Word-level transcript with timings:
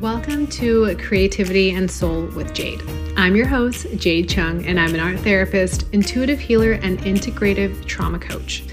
Welcome 0.00 0.46
to 0.46 0.96
Creativity 0.96 1.72
and 1.72 1.90
Soul 1.90 2.24
with 2.28 2.54
Jade. 2.54 2.82
I'm 3.18 3.36
your 3.36 3.46
host, 3.46 3.86
Jade 3.98 4.30
Chung, 4.30 4.64
and 4.64 4.80
I'm 4.80 4.94
an 4.94 5.00
art 5.00 5.20
therapist, 5.20 5.84
intuitive 5.92 6.38
healer, 6.38 6.72
and 6.72 6.98
integrative 7.00 7.84
trauma 7.84 8.18
coach. 8.18 8.64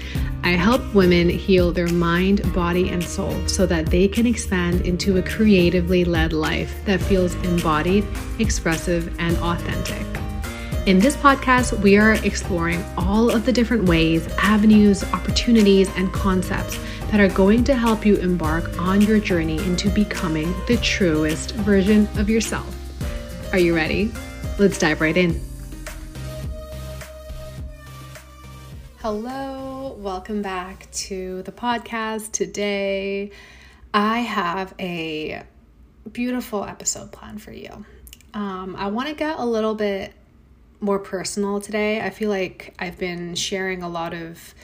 I 0.42 0.52
help 0.52 0.94
women 0.94 1.28
heal 1.28 1.70
their 1.70 1.88
mind, 1.88 2.50
body, 2.54 2.88
and 2.88 3.04
soul 3.04 3.46
so 3.46 3.66
that 3.66 3.88
they 3.88 4.08
can 4.08 4.26
expand 4.26 4.86
into 4.86 5.18
a 5.18 5.22
creatively 5.22 6.06
led 6.06 6.32
life 6.32 6.82
that 6.86 6.98
feels 6.98 7.34
embodied, 7.44 8.06
expressive, 8.38 9.14
and 9.20 9.36
authentic. 9.36 10.06
In 10.86 10.98
this 10.98 11.14
podcast, 11.14 11.78
we 11.82 11.98
are 11.98 12.14
exploring 12.24 12.82
all 12.96 13.30
of 13.30 13.44
the 13.44 13.52
different 13.52 13.84
ways, 13.84 14.26
avenues, 14.38 15.04
opportunities, 15.12 15.90
and 15.96 16.10
concepts 16.14 16.78
that 17.10 17.20
are 17.20 17.34
going 17.34 17.64
to 17.64 17.74
help 17.74 18.04
you 18.04 18.16
embark 18.16 18.78
on 18.78 19.00
your 19.00 19.18
journey 19.18 19.56
into 19.64 19.88
becoming 19.88 20.54
the 20.66 20.76
truest 20.82 21.52
version 21.52 22.06
of 22.16 22.28
yourself. 22.28 22.74
Are 23.52 23.58
you 23.58 23.74
ready? 23.74 24.12
Let's 24.58 24.78
dive 24.78 25.00
right 25.00 25.16
in. 25.16 25.40
Hello, 28.98 29.96
welcome 29.98 30.42
back 30.42 30.90
to 30.90 31.42
the 31.44 31.52
podcast. 31.52 32.32
Today, 32.32 33.30
I 33.94 34.18
have 34.18 34.74
a 34.78 35.44
beautiful 36.12 36.62
episode 36.62 37.10
planned 37.10 37.40
for 37.40 37.52
you. 37.52 37.86
Um, 38.34 38.76
I 38.76 38.88
want 38.88 39.08
to 39.08 39.14
get 39.14 39.38
a 39.38 39.44
little 39.46 39.74
bit 39.74 40.12
more 40.80 40.98
personal 40.98 41.58
today. 41.58 42.02
I 42.02 42.10
feel 42.10 42.28
like 42.28 42.74
I've 42.78 42.98
been 42.98 43.34
sharing 43.34 43.82
a 43.82 43.88
lot 43.88 44.12
of 44.12 44.54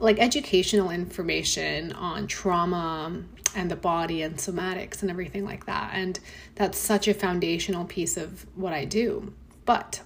like 0.00 0.18
educational 0.18 0.90
information 0.90 1.92
on 1.92 2.26
trauma 2.26 3.22
and 3.54 3.70
the 3.70 3.76
body 3.76 4.22
and 4.22 4.36
somatics 4.36 5.02
and 5.02 5.10
everything 5.10 5.44
like 5.44 5.66
that. 5.66 5.90
And 5.94 6.18
that's 6.54 6.78
such 6.78 7.08
a 7.08 7.14
foundational 7.14 7.84
piece 7.84 8.16
of 8.16 8.46
what 8.54 8.72
I 8.72 8.84
do. 8.84 9.32
But, 9.64 10.02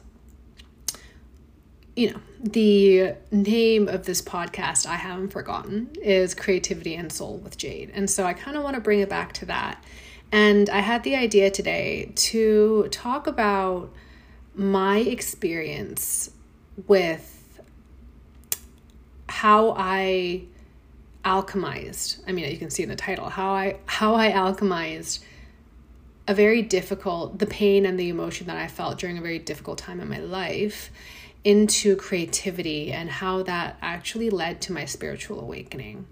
you 1.94 2.10
know, 2.12 2.20
the 2.42 3.14
name 3.30 3.88
of 3.88 4.06
this 4.06 4.22
podcast, 4.22 4.86
I 4.86 4.96
haven't 4.96 5.28
forgotten, 5.28 5.90
is 6.00 6.34
Creativity 6.34 6.94
and 6.94 7.12
Soul 7.12 7.38
with 7.38 7.58
Jade. 7.58 7.90
And 7.94 8.08
so 8.08 8.24
I 8.24 8.32
kind 8.32 8.56
of 8.56 8.62
want 8.62 8.74
to 8.74 8.80
bring 8.80 9.00
it 9.00 9.08
back 9.08 9.32
to 9.34 9.46
that. 9.46 9.84
And 10.30 10.70
I 10.70 10.80
had 10.80 11.04
the 11.04 11.14
idea 11.14 11.50
today 11.50 12.12
to 12.14 12.88
talk 12.90 13.26
about 13.26 13.92
my 14.54 14.98
experience 14.98 16.30
with 16.86 17.41
how 19.32 19.74
I 19.78 20.42
alchemized. 21.24 22.18
I 22.26 22.32
mean, 22.32 22.50
you 22.50 22.58
can 22.58 22.68
see 22.68 22.82
in 22.82 22.90
the 22.90 22.96
title 22.96 23.30
how 23.30 23.52
I 23.52 23.78
how 23.86 24.14
I 24.14 24.30
alchemized 24.30 25.20
a 26.28 26.34
very 26.34 26.60
difficult 26.60 27.38
the 27.38 27.46
pain 27.46 27.86
and 27.86 27.98
the 27.98 28.10
emotion 28.10 28.46
that 28.48 28.58
I 28.58 28.68
felt 28.68 28.98
during 28.98 29.16
a 29.16 29.22
very 29.22 29.38
difficult 29.38 29.78
time 29.78 30.00
in 30.00 30.08
my 30.08 30.18
life 30.18 30.90
into 31.44 31.96
creativity 31.96 32.92
and 32.92 33.08
how 33.08 33.42
that 33.44 33.78
actually 33.80 34.28
led 34.28 34.60
to 34.60 34.72
my 34.72 34.84
spiritual 34.84 35.40
awakening. 35.40 36.06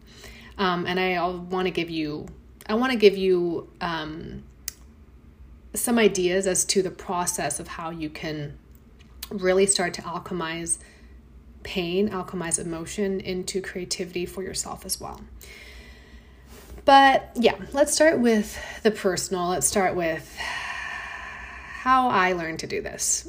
Um, 0.57 0.87
and 0.87 0.99
I 0.99 1.21
want 1.29 1.67
to 1.67 1.71
give 1.71 1.91
you 1.91 2.27
I 2.67 2.75
want 2.75 2.91
to 2.91 2.99
give 2.99 3.19
you 3.19 3.69
um, 3.83 4.45
some 5.75 5.99
ideas 5.99 6.47
as 6.47 6.65
to 6.67 6.83
the 6.83 6.91
process 6.91 7.61
of 7.61 7.69
how 7.69 7.91
you 7.91 8.09
can 8.09 8.57
really 9.29 9.67
start 9.67 9.93
to 9.95 10.03
alchemize 10.03 10.79
pain, 11.63 12.09
alchemize 12.11 12.59
emotion 12.59 13.21
into 13.21 13.61
creativity 13.61 14.27
for 14.27 14.43
yourself 14.43 14.85
as 14.85 15.01
well. 15.01 15.21
But 16.85 17.31
yeah, 17.35 17.57
let's 17.73 17.93
start 17.93 18.21
with 18.21 18.59
the 18.83 18.91
personal. 18.91 19.49
Let's 19.49 19.67
start 19.67 19.95
with 19.95 20.37
how 20.39 22.09
I 22.09 22.33
learned 22.33 22.61
to 22.61 22.67
do 22.67 22.83
this. 22.83 23.29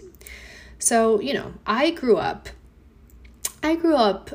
So, 0.80 1.20
you 1.20 1.34
know, 1.34 1.54
I 1.66 1.92
grew 1.92 2.18
up 2.18 2.50
I 3.64 3.76
grew 3.76 3.96
up 3.96 4.32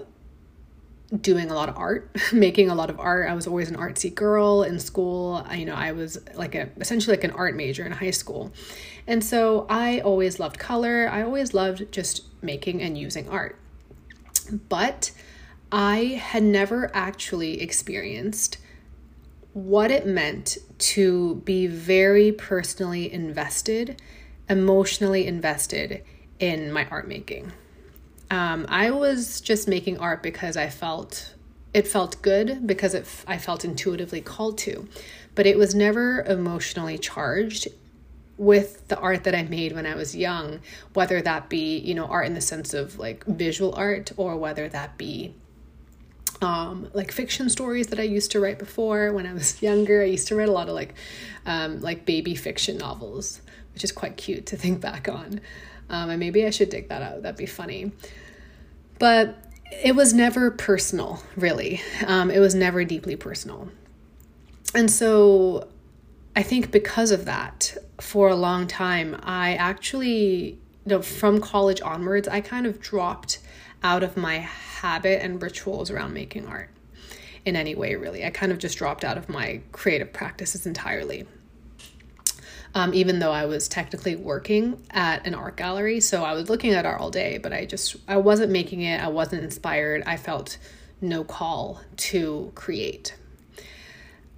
doing 1.21 1.51
a 1.51 1.55
lot 1.55 1.69
of 1.69 1.77
art, 1.77 2.17
making 2.33 2.71
a 2.71 2.75
lot 2.75 2.91
of 2.91 3.01
art. 3.01 3.29
I 3.29 3.35
was 3.35 3.47
always 3.47 3.69
an 3.69 3.77
artsy 3.77 4.15
girl 4.15 4.63
in 4.63 4.79
school. 4.79 5.45
I, 5.47 5.57
you 5.57 5.67
know, 5.67 5.75
I 5.75 5.93
was 5.93 6.19
like 6.35 6.55
a 6.55 6.69
essentially 6.77 7.17
like 7.17 7.25
an 7.25 7.33
art 7.33 7.57
major 7.57 7.85
in 7.85 7.93
high 7.93 8.11
school. 8.11 8.53
And 9.07 9.25
so 9.25 9.67
I 9.69 10.01
always 10.01 10.39
loved 10.39 10.59
color. 10.59 11.09
I 11.11 11.23
always 11.23 11.55
loved 11.55 11.91
just 11.93 12.25
making 12.43 12.83
and 12.83 12.97
using 12.97 13.29
art 13.29 13.59
but 14.51 15.11
I 15.71 16.21
had 16.23 16.43
never 16.43 16.91
actually 16.95 17.61
experienced 17.61 18.59
what 19.53 19.91
it 19.91 20.07
meant 20.07 20.59
to 20.79 21.37
be 21.45 21.67
very 21.67 22.31
personally 22.31 23.11
invested, 23.13 24.01
emotionally 24.49 25.27
invested 25.27 26.05
in 26.39 26.71
my 26.71 26.87
art 26.91 27.09
making. 27.09 27.53
Um, 28.31 28.67
I 28.69 28.91
was 28.91 29.41
just 29.41 29.67
making 29.67 29.99
art 29.99 30.23
because 30.23 30.57
I 30.57 30.69
felt 30.69 31.35
it 31.73 31.87
felt 31.87 32.23
good 32.23 32.67
because 32.67 32.95
it, 32.95 33.07
I 33.27 33.39
felt 33.39 33.65
intuitively 33.65 34.21
called 34.21 34.57
to, 34.59 34.89
but 35.35 35.47
it 35.47 35.59
was 35.59 35.75
never 35.75 36.23
emotionally 36.23 36.97
charged 36.97 37.69
with 38.39 38.87
the 38.89 38.99
art 38.99 39.25
that 39.25 39.35
I 39.35 39.43
made 39.45 39.73
when 39.73 39.87
I 39.87 39.95
was 39.95 40.15
young, 40.15 40.61
whether 40.93 41.23
that 41.23 41.49
be, 41.49 41.79
you 41.79 41.95
know, 41.95 42.05
art 42.07 42.27
in 42.27 42.35
the 42.35 42.41
sense 42.41 42.75
of 42.75 42.99
like 42.99 43.25
visual 43.25 43.75
art 43.75 44.13
or 44.17 44.37
whether 44.37 44.69
that 44.69 44.99
be 44.99 45.35
um, 46.43 46.91
like 46.93 47.13
fiction 47.13 47.49
stories 47.49 47.87
that 47.89 47.99
I 47.99 48.03
used 48.03 48.31
to 48.33 48.41
write 48.41 48.59
before 48.59 49.13
when 49.13 49.27
I 49.27 49.33
was 49.33 49.63
younger. 49.63 50.03
I 50.03 50.07
used 50.07 50.29
to 50.29 50.37
write 50.37 50.49
a 50.49 50.53
lot 50.53 50.69
of 50.69 50.75
like 50.75 50.95
um, 51.47 51.81
like 51.81 52.05
baby 52.05 52.35
fiction 52.35 52.79
novels, 52.79 53.41
which 53.73 53.85
is 53.85 53.93
quite 53.93 54.17
cute 54.17 54.47
to 54.47 54.57
think 54.57 54.81
back 54.81 55.09
on. 55.09 55.41
Um, 55.89 56.11
and 56.11 56.21
maybe 56.21 56.45
I 56.45 56.51
should 56.51 56.71
dig 56.71 56.89
that 56.89 57.03
out. 57.03 57.23
That'd 57.23 57.39
be 57.39 57.47
funny. 57.47 57.93
But 58.99 59.37
it 59.83 59.95
was 59.95 60.13
never 60.13 60.51
personal, 60.51 61.23
really. 61.37 61.81
Um, 62.07 62.31
it 62.31 62.41
was 62.41 62.55
never 62.55 62.85
deeply 62.85 63.17
personal. 63.17 63.69
And 64.75 64.91
so 64.91 65.69
I 66.37 66.43
think 66.43 66.71
because 66.71 67.11
of 67.13 67.25
that, 67.25 67.75
for 67.99 68.29
a 68.29 68.37
long 68.37 68.67
time, 68.67 69.19
I 69.23 69.55
actually, 69.55 70.51
you 70.51 70.59
know, 70.85 71.01
from 71.01 71.41
college 71.41 71.81
onwards, 71.81 72.29
I 72.29 72.43
kind 72.43 72.67
of 72.67 72.79
dropped 72.79 73.39
out 73.83 74.03
of 74.03 74.19
my 74.19 74.37
habit 74.37 75.23
and 75.23 75.41
rituals 75.41 75.91
around 75.91 76.13
making 76.13 76.47
art 76.47 76.69
in 77.47 77.57
any 77.57 77.75
way, 77.75 77.95
really. 77.95 78.23
I 78.23 78.31
kind 78.31 78.53
of 78.53 78.59
just 78.59 78.77
dropped 78.77 79.03
out 79.03 79.17
of 79.17 79.31
my 79.31 79.63
creative 79.73 80.13
practices 80.13 80.67
entirely. 80.67 81.27
Um, 82.75 82.93
even 82.93 83.19
though 83.21 83.33
I 83.33 83.47
was 83.47 83.67
technically 83.67 84.17
working 84.17 84.85
at 84.91 85.27
an 85.27 85.35
art 85.35 85.57
gallery, 85.57 86.01
so 86.01 86.23
I 86.23 86.35
was 86.35 86.51
looking 86.51 86.75
at 86.75 86.85
art 86.85 87.01
all 87.01 87.11
day, 87.11 87.39
but 87.39 87.55
I 87.55 87.65
just 87.65 87.97
I 88.07 88.19
wasn't 88.19 88.53
making 88.53 88.83
it. 88.83 89.03
I 89.03 89.09
wasn't 89.09 89.43
inspired. 89.43 90.03
I 90.05 90.19
felt 90.19 90.59
no 91.01 91.25
call 91.25 91.81
to 91.97 92.53
create. 92.55 93.17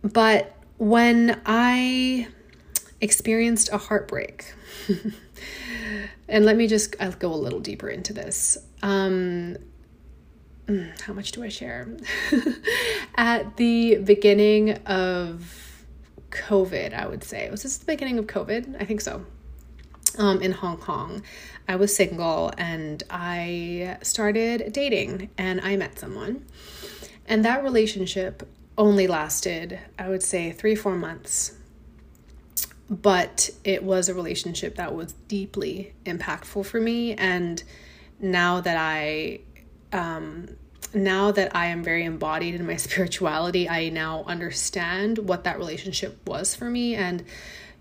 But 0.05 0.55
when 0.79 1.41
I 1.45 2.29
experienced 3.01 3.71
a 3.73 3.79
heartbreak. 3.79 4.55
and 6.29 6.45
let 6.45 6.57
me 6.57 6.67
just 6.67 6.97
I'll 7.01 7.13
go 7.13 7.33
a 7.33 7.37
little 7.37 7.61
deeper 7.61 7.89
into 7.89 8.13
this. 8.13 8.59
Um, 8.83 9.57
mm, 10.67 11.01
how 11.03 11.13
much 11.13 11.33
do 11.33 11.43
I 11.43 11.49
share? 11.49 11.89
At 13.17 13.57
the 13.57 13.97
beginning 13.97 14.73
of 14.87 15.85
COVID, 16.31 16.95
I 16.95 17.07
would 17.07 17.25
say. 17.25 17.51
Was 17.51 17.63
this 17.63 17.77
the 17.79 17.87
beginning 17.87 18.19
of 18.19 18.27
COVID? 18.27 18.81
I 18.81 18.85
think 18.85 19.01
so. 19.01 19.25
Um, 20.17 20.43
in 20.43 20.53
Hong 20.53 20.79
Kong, 20.79 21.23
I 21.69 21.77
was 21.77 21.95
single 21.95 22.51
and 22.59 23.03
I 23.11 23.99
started 24.03 24.73
dating 24.73 25.31
and 25.39 25.61
I 25.61 25.77
met 25.77 25.99
someone. 25.99 26.45
And 27.27 27.45
that 27.45 27.63
relationship 27.63 28.49
only 28.79 29.09
lasted, 29.09 29.79
I 29.99 30.09
would 30.09 30.23
say, 30.23 30.53
three, 30.53 30.77
four 30.77 30.95
months. 30.95 31.53
But 32.89 33.51
it 33.65 33.83
was 33.83 34.09
a 34.09 34.15
relationship 34.15 34.77
that 34.77 34.95
was 34.95 35.13
deeply 35.13 35.93
impactful 36.07 36.65
for 36.65 36.81
me. 36.81 37.13
And 37.15 37.63
now 38.21 38.61
that 38.61 38.77
i 38.77 39.39
um 39.93 40.49
now 40.93 41.31
that 41.31 41.55
i 41.55 41.67
am 41.67 41.85
very 41.85 42.05
embodied 42.05 42.55
in 42.55 42.67
my 42.67 42.77
spirituality 42.89 43.69
i 43.69 43.89
now 43.91 44.25
understand 44.25 45.19
what 45.19 45.45
that 45.45 45.59
relationship 45.59 46.19
was 46.27 46.55
for 46.55 46.65
me. 46.65 46.95
And 46.95 47.25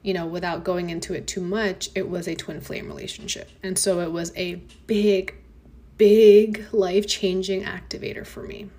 you 0.04 0.14
know 0.14 0.26
without 0.26 0.64
going 0.64 0.90
into 0.90 1.14
it 1.14 1.28
too 1.28 1.42
much 1.42 1.90
it 1.96 2.08
was 2.10 2.28
a 2.28 2.36
twin 2.36 2.62
flame 2.62 2.88
relationship. 2.88 3.50
And 3.64 3.78
so 3.78 4.02
it 4.02 4.12
was 4.12 4.32
a 4.36 4.56
big 4.86 5.34
big 5.98 6.66
life 6.72 7.08
changing 7.08 7.64
activator 7.64 8.26
for 8.26 8.44
me. 8.44 8.70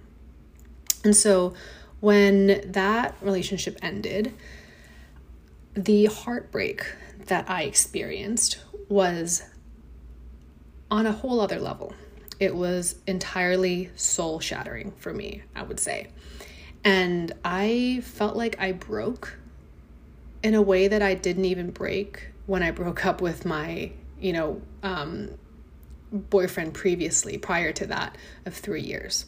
And 1.05 1.17
so 1.17 1.55
when 2.01 2.73
that 2.73 3.17
relationship 3.21 3.79
ended 3.83 4.35
the 5.75 6.07
heartbreak 6.07 6.85
that 7.27 7.49
I 7.49 7.63
experienced 7.63 8.59
was 8.89 9.43
on 10.91 11.07
a 11.07 11.13
whole 11.13 11.41
other 11.41 11.61
level. 11.61 11.95
It 12.41 12.55
was 12.55 12.97
entirely 13.07 13.91
soul 13.95 14.41
shattering 14.41 14.93
for 14.93 15.13
me, 15.13 15.43
I 15.55 15.63
would 15.63 15.79
say. 15.79 16.09
And 16.85 17.33
I 17.45 18.01
felt 18.05 18.37
like 18.37 18.57
I 18.59 18.73
broke 18.73 19.39
in 20.43 20.55
a 20.55 20.63
way 20.63 20.89
that 20.89 21.03
I 21.03 21.15
didn't 21.15 21.45
even 21.45 21.71
break 21.71 22.29
when 22.47 22.63
I 22.63 22.71
broke 22.71 23.05
up 23.05 23.21
with 23.21 23.45
my, 23.45 23.93
you 24.21 24.33
know, 24.33 24.63
um, 24.83 25.31
boyfriend 26.11 26.75
previously, 26.75 27.37
prior 27.39 27.73
to 27.73 27.87
that, 27.87 28.17
of 28.47 28.55
three 28.55 28.83
years. 28.83 29.27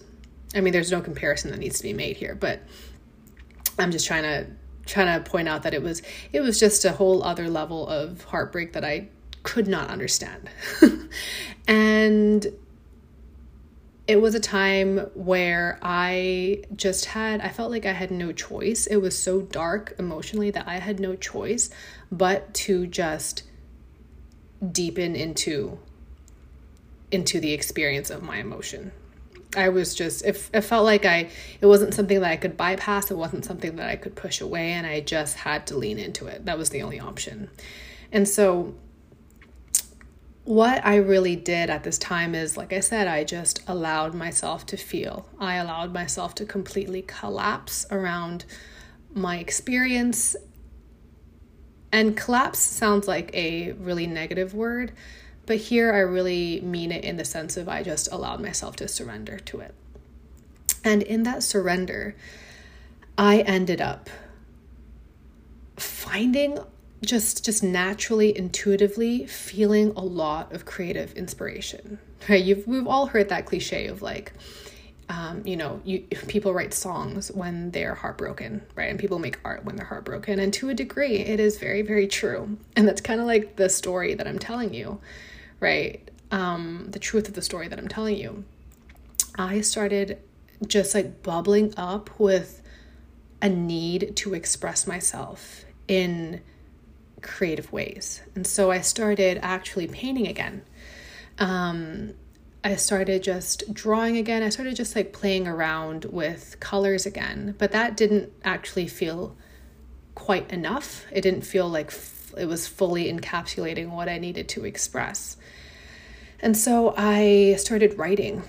I 0.55 0.61
mean, 0.61 0.73
there's 0.73 0.91
no 0.91 1.01
comparison 1.01 1.51
that 1.51 1.59
needs 1.59 1.79
to 1.79 1.83
be 1.83 1.93
made 1.93 2.17
here, 2.17 2.35
but 2.35 2.61
I'm 3.79 3.91
just 3.91 4.07
trying 4.07 4.25
to 4.25 4.47
trying 4.87 5.23
to 5.23 5.31
point 5.31 5.49
out 5.49 5.63
that 5.63 5.75
it 5.75 5.83
was 5.83 6.03
it 6.33 6.41
was 6.41 6.59
just 6.59 6.85
a 6.85 6.93
whole 6.93 7.23
other 7.23 7.49
level 7.49 7.87
of 7.87 8.25
heartbreak 8.25 8.73
that 8.73 8.85
I 8.85 9.09
could 9.43 9.69
not 9.69 9.89
understand. 9.89 10.49
and 11.69 12.47
it 14.07 14.21
was 14.21 14.35
a 14.35 14.41
time 14.41 14.99
where 15.15 15.79
I 15.83 16.65
just 16.75 17.05
had, 17.05 17.41
I 17.41 17.49
felt 17.49 17.71
like 17.71 17.87
I 17.87 17.93
had 17.93 18.11
no 18.11 18.33
choice. 18.33 18.89
It 18.89 18.97
was 18.97 19.17
so 19.17 19.41
dark 19.41 19.95
emotionally 20.01 20.51
that 20.51 20.67
I 20.67 20.79
had 20.79 20.99
no 20.99 21.15
choice 21.15 21.71
but 22.11 22.53
to 22.55 22.89
just 22.89 23.45
deepen 24.73 25.15
into 25.15 25.79
into 27.13 27.41
the 27.41 27.53
experience 27.53 28.11
of 28.11 28.23
my 28.23 28.39
emotion. 28.39 28.93
I 29.57 29.69
was 29.69 29.95
just 29.95 30.25
it, 30.25 30.49
it 30.53 30.61
felt 30.61 30.85
like 30.85 31.05
I 31.05 31.29
it 31.61 31.67
wasn't 31.67 31.95
something 31.95 32.21
that 32.21 32.31
I 32.31 32.37
could 32.37 32.57
bypass, 32.57 33.11
it 33.11 33.17
wasn't 33.17 33.45
something 33.45 33.77
that 33.77 33.89
I 33.89 33.97
could 33.97 34.15
push 34.15 34.41
away 34.41 34.73
and 34.73 34.87
I 34.87 35.01
just 35.01 35.37
had 35.39 35.67
to 35.69 35.77
lean 35.77 35.99
into 35.99 36.27
it. 36.27 36.45
That 36.47 36.59
was 36.59 36.71
the 36.71 36.83
only 36.83 37.01
option. 37.01 37.51
And 38.13 38.29
so 38.29 38.75
what 40.45 40.85
I 40.85 40.97
really 40.97 41.37
did 41.37 41.71
at 41.71 41.85
this 41.85 41.99
time 41.99 42.35
is, 42.35 42.57
like 42.57 42.73
I 42.73 42.81
said, 42.81 43.07
I 43.07 43.25
just 43.25 43.63
allowed 43.69 44.15
myself 44.15 44.67
to 44.67 44.77
feel. 44.77 45.29
I 45.39 45.57
allowed 45.57 45.93
myself 45.93 46.35
to 46.37 46.45
completely 46.45 47.03
collapse 47.03 47.87
around 47.91 48.47
my 49.13 49.39
experience. 49.39 50.35
And 51.93 52.17
collapse 52.17 52.59
sounds 52.59 53.07
like 53.07 53.31
a 53.35 53.73
really 53.73 54.07
negative 54.07 54.55
word, 54.55 54.93
but 55.51 55.59
here 55.59 55.93
I 55.93 55.99
really 55.99 56.61
mean 56.61 56.93
it 56.93 57.03
in 57.03 57.17
the 57.17 57.25
sense 57.25 57.57
of 57.57 57.69
I 57.69 57.83
just 57.83 58.07
allowed 58.13 58.41
myself 58.41 58.77
to 58.77 58.87
surrender 58.87 59.41
to 59.41 59.59
it. 59.59 59.75
And 60.85 61.03
in 61.03 61.25
that 61.25 61.43
surrender, 61.43 62.15
I 63.19 63.41
ended 63.41 63.81
up 63.81 64.09
finding 65.77 66.61
just 67.05 67.45
just 67.45 67.65
naturally 67.65 68.39
intuitively 68.39 69.27
feeling 69.27 69.93
a 69.97 70.05
lot 70.05 70.53
of 70.53 70.67
creative 70.67 71.15
inspiration. 71.15 71.99
Right? 72.29 72.45
You've 72.45 72.65
we've 72.69 72.87
all 72.87 73.07
heard 73.07 73.31
that 73.31 73.47
cliche 73.47 73.89
of 73.89 74.03
like 74.03 74.33
um, 75.09 75.43
you 75.45 75.57
know 75.57 75.81
you 75.85 76.03
people 76.29 76.55
write 76.55 76.73
songs 76.73 77.33
when 77.33 77.73
they're 77.73 77.97
heartbroken 77.97 78.63
right? 78.77 78.89
And 78.89 79.01
people 79.01 79.19
make 79.19 79.41
art 79.45 79.65
when 79.65 79.75
they're 79.75 79.87
heartbroken. 79.87 80.39
And 80.39 80.53
to 80.53 80.69
a 80.69 80.75
degree 80.75 81.17
it 81.17 81.41
is 81.41 81.59
very 81.59 81.83
very 81.83 82.07
true. 82.07 82.57
And 82.77 82.87
that's 82.87 83.01
kind 83.01 83.21
of 83.21 83.27
like 83.27 83.57
the 83.57 83.69
story 83.69 84.15
that 84.15 84.29
i'm 84.29 84.39
telling 84.39 84.73
you 84.73 85.01
right 85.61 86.11
um, 86.33 86.87
the 86.91 86.99
truth 86.99 87.29
of 87.29 87.35
the 87.35 87.43
story 87.43 87.69
that 87.69 87.79
i'm 87.79 87.89
telling 87.89 88.17
you 88.17 88.45
i 89.37 89.61
started 89.61 90.19
just 90.67 90.95
like 90.95 91.23
bubbling 91.23 91.73
up 91.77 92.11
with 92.19 92.63
a 93.43 93.49
need 93.49 94.15
to 94.17 94.35
express 94.35 94.87
myself 94.87 95.65
in 95.89 96.41
creative 97.23 97.73
ways. 97.73 98.23
And 98.35 98.47
so 98.47 98.71
I 98.71 98.81
started 98.81 99.39
actually 99.43 99.87
painting 99.87 100.27
again. 100.27 100.63
Um, 101.39 102.15
I 102.63 102.77
started 102.77 103.23
just 103.23 103.73
drawing 103.73 104.17
again. 104.19 104.43
I 104.43 104.51
started 104.51 104.77
just 104.77 104.95
like 104.95 105.13
playing 105.13 105.49
around 105.49 106.07
with 106.07 106.59
colors 106.61 107.07
again, 107.07 107.55
but 107.59 107.73
that 107.73 107.97
didn't 107.97 108.33
actually 108.45 108.87
feel 108.87 109.37
quite 110.15 110.51
enough. 110.51 111.07
It 111.11 111.23
didn't 111.23 111.43
feel 111.43 111.69
like 111.69 111.91
it 112.37 112.47
was 112.47 112.67
fully 112.67 113.13
encapsulating 113.13 113.91
what 113.91 114.09
I 114.09 114.19
needed 114.19 114.49
to 114.51 114.65
express. 114.65 115.37
And 116.41 116.57
so 116.57 116.95
I 116.97 117.57
started 117.59 117.99
writing, 117.99 118.43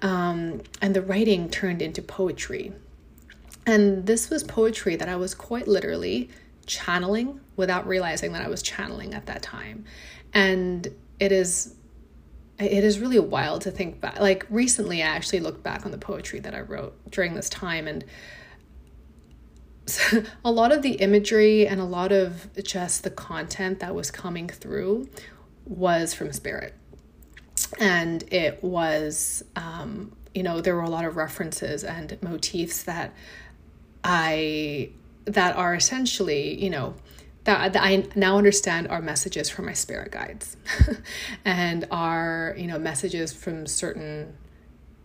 um, 0.00 0.62
and 0.80 0.94
the 0.94 1.02
writing 1.02 1.50
turned 1.50 1.82
into 1.82 2.00
poetry. 2.00 2.72
And 3.66 4.06
this 4.06 4.30
was 4.30 4.44
poetry 4.44 4.96
that 4.96 5.08
I 5.08 5.16
was 5.16 5.34
quite 5.34 5.66
literally 5.66 6.30
channeling 6.66 7.40
without 7.56 7.86
realizing 7.86 8.32
that 8.32 8.42
I 8.42 8.48
was 8.48 8.62
channeling 8.62 9.14
at 9.14 9.26
that 9.26 9.42
time. 9.42 9.84
And 10.32 10.88
it 11.18 11.32
is 11.32 11.74
it 12.58 12.84
is 12.84 13.00
really 13.00 13.18
wild 13.18 13.62
to 13.62 13.70
think 13.70 14.00
back. 14.00 14.20
Like 14.20 14.46
recently 14.48 15.02
I 15.02 15.06
actually 15.06 15.40
looked 15.40 15.62
back 15.62 15.84
on 15.84 15.90
the 15.90 15.98
poetry 15.98 16.38
that 16.40 16.54
I 16.54 16.60
wrote 16.60 16.94
during 17.10 17.34
this 17.34 17.48
time 17.48 17.88
and 17.88 18.04
a 20.44 20.50
lot 20.50 20.72
of 20.72 20.82
the 20.82 20.92
imagery 20.92 21.66
and 21.66 21.80
a 21.80 21.84
lot 21.84 22.12
of 22.12 22.48
just 22.62 23.04
the 23.04 23.10
content 23.10 23.80
that 23.80 23.94
was 23.94 24.10
coming 24.10 24.48
through 24.48 25.08
was 25.64 26.14
from 26.14 26.32
spirit. 26.32 26.74
And 27.78 28.24
it 28.32 28.62
was 28.62 29.44
um, 29.56 30.12
you 30.34 30.42
know, 30.42 30.60
there 30.60 30.74
were 30.74 30.82
a 30.82 30.90
lot 30.90 31.04
of 31.04 31.16
references 31.16 31.84
and 31.84 32.16
motifs 32.22 32.84
that 32.84 33.14
I 34.04 34.90
that 35.24 35.56
are 35.56 35.74
essentially, 35.74 36.62
you 36.62 36.70
know, 36.70 36.94
that, 37.44 37.72
that 37.74 37.82
I 37.82 38.08
now 38.16 38.38
understand 38.38 38.88
are 38.88 39.00
messages 39.00 39.48
from 39.48 39.66
my 39.66 39.72
spirit 39.72 40.10
guides 40.10 40.56
and 41.44 41.86
are, 41.90 42.54
you 42.56 42.66
know, 42.66 42.78
messages 42.78 43.32
from 43.32 43.66
certain 43.66 44.36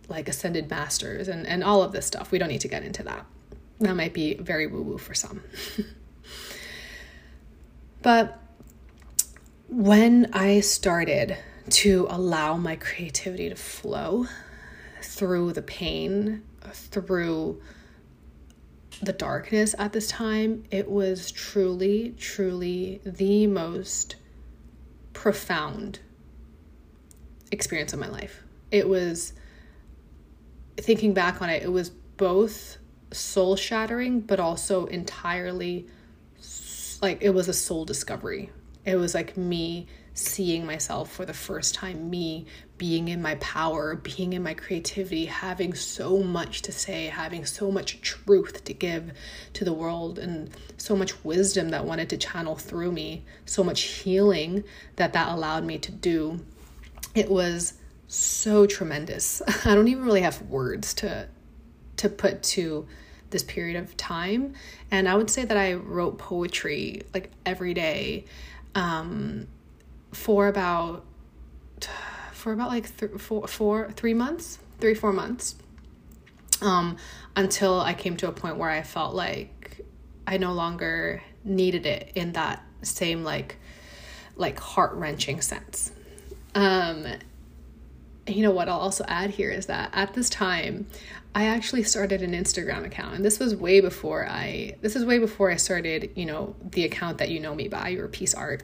like 0.08 0.28
ascended 0.28 0.70
masters 0.70 1.28
and, 1.28 1.46
and 1.46 1.62
all 1.62 1.82
of 1.82 1.92
this 1.92 2.06
stuff. 2.06 2.32
We 2.32 2.38
don't 2.38 2.48
need 2.48 2.62
to 2.62 2.68
get 2.68 2.82
into 2.82 3.02
that. 3.04 3.26
That 3.80 3.94
might 3.94 4.12
be 4.12 4.34
very 4.34 4.66
woo 4.66 4.82
woo 4.82 4.98
for 4.98 5.14
some. 5.14 5.42
but 8.02 8.40
when 9.68 10.30
I 10.32 10.60
started 10.60 11.36
to 11.70 12.06
allow 12.10 12.56
my 12.56 12.76
creativity 12.76 13.48
to 13.48 13.54
flow 13.54 14.26
through 15.02 15.52
the 15.52 15.62
pain, 15.62 16.42
through 16.72 17.60
the 19.02 19.12
darkness 19.12 19.74
at 19.78 19.92
this 19.92 20.08
time, 20.08 20.64
it 20.70 20.90
was 20.90 21.30
truly, 21.30 22.14
truly 22.18 23.00
the 23.04 23.46
most 23.46 24.16
profound 25.12 26.00
experience 27.52 27.92
of 27.92 28.00
my 28.00 28.08
life. 28.08 28.42
It 28.70 28.88
was, 28.88 29.34
thinking 30.76 31.14
back 31.14 31.40
on 31.40 31.50
it, 31.50 31.62
it 31.62 31.72
was 31.72 31.90
both 31.90 32.77
soul 33.12 33.56
shattering, 33.56 34.20
but 34.20 34.40
also 34.40 34.86
entirely 34.86 35.86
like 37.00 37.18
it 37.20 37.30
was 37.30 37.48
a 37.48 37.52
soul 37.52 37.84
discovery. 37.84 38.50
It 38.84 38.96
was 38.96 39.14
like 39.14 39.36
me 39.36 39.86
seeing 40.14 40.66
myself 40.66 41.12
for 41.12 41.24
the 41.24 41.34
first 41.34 41.74
time, 41.74 42.10
me 42.10 42.46
being 42.76 43.08
in 43.08 43.22
my 43.22 43.36
power, 43.36 43.94
being 43.94 44.32
in 44.32 44.42
my 44.42 44.54
creativity, 44.54 45.26
having 45.26 45.74
so 45.74 46.22
much 46.22 46.62
to 46.62 46.72
say, 46.72 47.06
having 47.06 47.44
so 47.44 47.70
much 47.70 48.00
truth 48.00 48.64
to 48.64 48.72
give 48.72 49.12
to 49.52 49.64
the 49.64 49.72
world, 49.72 50.18
and 50.18 50.50
so 50.76 50.96
much 50.96 51.24
wisdom 51.24 51.68
that 51.68 51.84
wanted 51.84 52.08
to 52.10 52.16
channel 52.16 52.56
through 52.56 52.90
me, 52.90 53.24
so 53.46 53.62
much 53.62 53.82
healing 53.82 54.64
that 54.96 55.12
that 55.12 55.28
allowed 55.28 55.64
me 55.64 55.78
to 55.78 55.92
do. 55.92 56.40
It 57.14 57.30
was 57.30 57.74
so 58.08 58.66
tremendous. 58.66 59.40
I 59.64 59.74
don't 59.74 59.88
even 59.88 60.04
really 60.04 60.22
have 60.22 60.42
words 60.42 60.94
to 60.94 61.28
to 61.98 62.08
put 62.08 62.42
to 62.42 62.86
this 63.30 63.42
period 63.42 63.76
of 63.76 63.96
time 63.96 64.54
and 64.90 65.08
i 65.08 65.14
would 65.14 65.28
say 65.28 65.44
that 65.44 65.56
i 65.56 65.74
wrote 65.74 66.18
poetry 66.18 67.02
like 67.12 67.30
every 67.44 67.74
day 67.74 68.24
um, 68.74 69.46
for 70.12 70.48
about 70.48 71.04
for 72.38 72.52
about 72.52 72.68
like 72.68 72.96
th- 72.96 73.12
four, 73.20 73.46
four, 73.48 73.90
three 73.92 74.14
months, 74.14 74.58
three, 74.80 74.94
four 74.94 75.12
months, 75.12 75.56
um, 76.62 76.96
until 77.36 77.80
I 77.80 77.94
came 77.94 78.16
to 78.18 78.28
a 78.28 78.32
point 78.32 78.56
where 78.56 78.70
I 78.70 78.82
felt 78.82 79.14
like 79.14 79.84
I 80.26 80.38
no 80.38 80.52
longer 80.52 81.22
needed 81.44 81.84
it 81.84 82.12
in 82.14 82.32
that 82.32 82.64
same 82.82 83.24
like, 83.24 83.56
like 84.36 84.58
heart 84.60 84.94
wrenching 84.94 85.40
sense. 85.40 85.92
Um, 86.54 87.06
you 88.26 88.42
know 88.42 88.50
what 88.50 88.68
I'll 88.68 88.78
also 88.78 89.04
add 89.08 89.30
here 89.30 89.50
is 89.50 89.66
that 89.66 89.90
at 89.92 90.14
this 90.14 90.30
time, 90.30 90.86
I 91.34 91.46
actually 91.46 91.82
started 91.84 92.22
an 92.22 92.32
Instagram 92.32 92.84
account, 92.84 93.14
and 93.14 93.24
this 93.24 93.38
was 93.38 93.54
way 93.54 93.80
before 93.80 94.26
I. 94.28 94.76
This 94.80 94.96
is 94.96 95.04
way 95.04 95.18
before 95.18 95.50
I 95.50 95.56
started, 95.56 96.10
you 96.16 96.26
know, 96.26 96.56
the 96.62 96.84
account 96.84 97.18
that 97.18 97.30
you 97.30 97.38
know 97.38 97.54
me 97.54 97.68
by, 97.68 97.88
your 97.88 98.08
Piece 98.08 98.34
Art. 98.34 98.62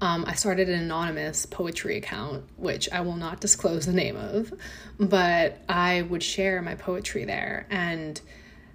Um, 0.00 0.24
I 0.26 0.34
started 0.34 0.68
an 0.68 0.80
anonymous 0.80 1.46
poetry 1.46 1.96
account, 1.96 2.44
which 2.56 2.90
I 2.92 3.00
will 3.00 3.16
not 3.16 3.40
disclose 3.40 3.86
the 3.86 3.92
name 3.92 4.16
of, 4.16 4.52
but 4.98 5.62
I 5.68 6.02
would 6.02 6.22
share 6.22 6.60
my 6.60 6.74
poetry 6.74 7.24
there. 7.24 7.66
And 7.70 8.20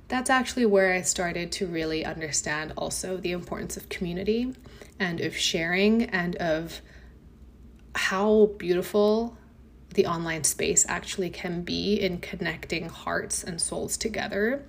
that's 0.08 0.30
actually 0.30 0.66
where 0.66 0.94
I 0.94 1.04
started 1.04 1.52
to 1.54 1.68
really 1.68 2.04
understand 2.04 2.74
also 2.76 3.18
the 3.18 3.32
importance 3.32 3.78
of 3.78 3.90
community 3.90 4.54
and 5.00 5.22
of 5.22 5.38
sharing 5.38 6.04
and 6.06 6.36
of 6.38 6.82
how 7.96 8.48
beautiful 8.58 9.38
the 9.94 10.06
online 10.06 10.44
space 10.44 10.86
actually 10.88 11.30
can 11.30 11.64
be 11.64 11.96
in 11.96 12.20
connecting 12.20 12.90
hearts 12.90 13.44
and 13.44 13.62
souls 13.62 13.98
together. 13.98 14.64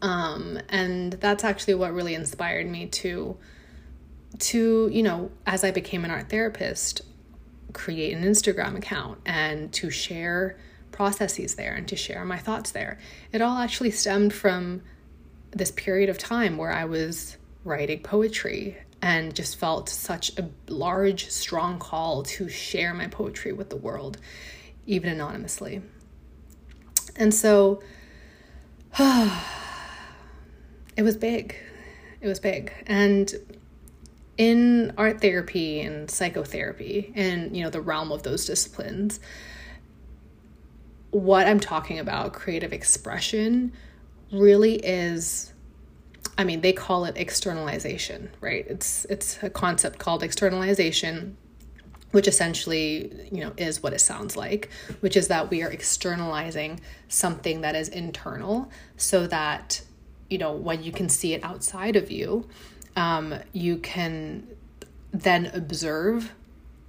Um, 0.00 0.58
and 0.68 1.14
that's 1.14 1.44
actually 1.44 1.74
what 1.74 1.92
really 1.92 2.14
inspired 2.14 2.66
me 2.66 2.86
to 2.86 3.36
to, 4.38 4.88
you 4.90 5.02
know, 5.02 5.30
as 5.46 5.62
I 5.62 5.70
became 5.70 6.06
an 6.06 6.10
art 6.10 6.30
therapist, 6.30 7.02
create 7.74 8.16
an 8.16 8.24
Instagram 8.24 8.76
account 8.76 9.20
and 9.26 9.70
to 9.74 9.90
share 9.90 10.58
processes 10.90 11.54
there 11.54 11.74
and 11.74 11.86
to 11.88 11.96
share 11.96 12.24
my 12.24 12.38
thoughts 12.38 12.70
there. 12.70 12.98
It 13.30 13.42
all 13.42 13.58
actually 13.58 13.90
stemmed 13.90 14.32
from 14.32 14.82
this 15.50 15.70
period 15.70 16.08
of 16.08 16.16
time 16.16 16.56
where 16.56 16.72
I 16.72 16.86
was 16.86 17.36
writing 17.64 18.00
poetry 18.00 18.78
and 19.02 19.34
just 19.34 19.56
felt 19.56 19.88
such 19.88 20.38
a 20.38 20.48
large, 20.68 21.28
strong 21.28 21.80
call 21.80 22.22
to 22.22 22.48
share 22.48 22.94
my 22.94 23.08
poetry 23.08 23.52
with 23.52 23.68
the 23.68 23.76
world, 23.76 24.18
even 24.86 25.10
anonymously. 25.10 25.82
And 27.16 27.34
so 27.34 27.82
it 28.98 31.02
was 31.02 31.16
big. 31.16 31.56
It 32.20 32.28
was 32.28 32.38
big. 32.38 32.72
And 32.86 33.34
in 34.38 34.94
art 34.96 35.20
therapy 35.20 35.80
and 35.80 36.10
psychotherapy 36.10 37.12
and 37.14 37.56
you 37.56 37.62
know 37.62 37.68
the 37.68 37.80
realm 37.80 38.10
of 38.10 38.22
those 38.22 38.46
disciplines 38.46 39.20
what 41.10 41.46
i'm 41.46 41.60
talking 41.60 41.98
about 41.98 42.32
creative 42.32 42.72
expression 42.72 43.70
really 44.32 44.76
is 44.76 45.52
i 46.38 46.44
mean 46.44 46.60
they 46.60 46.72
call 46.72 47.04
it 47.04 47.16
externalization 47.16 48.30
right 48.40 48.66
it's 48.68 49.04
it's 49.06 49.42
a 49.42 49.50
concept 49.50 49.98
called 49.98 50.22
externalization 50.22 51.36
which 52.12 52.28
essentially 52.28 53.28
you 53.30 53.40
know 53.40 53.52
is 53.56 53.82
what 53.82 53.92
it 53.92 54.00
sounds 54.00 54.36
like 54.36 54.70
which 55.00 55.16
is 55.16 55.28
that 55.28 55.50
we 55.50 55.62
are 55.62 55.70
externalizing 55.70 56.80
something 57.08 57.60
that 57.62 57.74
is 57.74 57.88
internal 57.88 58.70
so 58.96 59.26
that 59.26 59.82
you 60.28 60.38
know 60.38 60.52
when 60.52 60.82
you 60.82 60.92
can 60.92 61.08
see 61.08 61.34
it 61.34 61.42
outside 61.44 61.96
of 61.96 62.10
you 62.10 62.48
um, 62.96 63.34
you 63.52 63.78
can 63.78 64.46
then 65.12 65.46
observe 65.46 66.32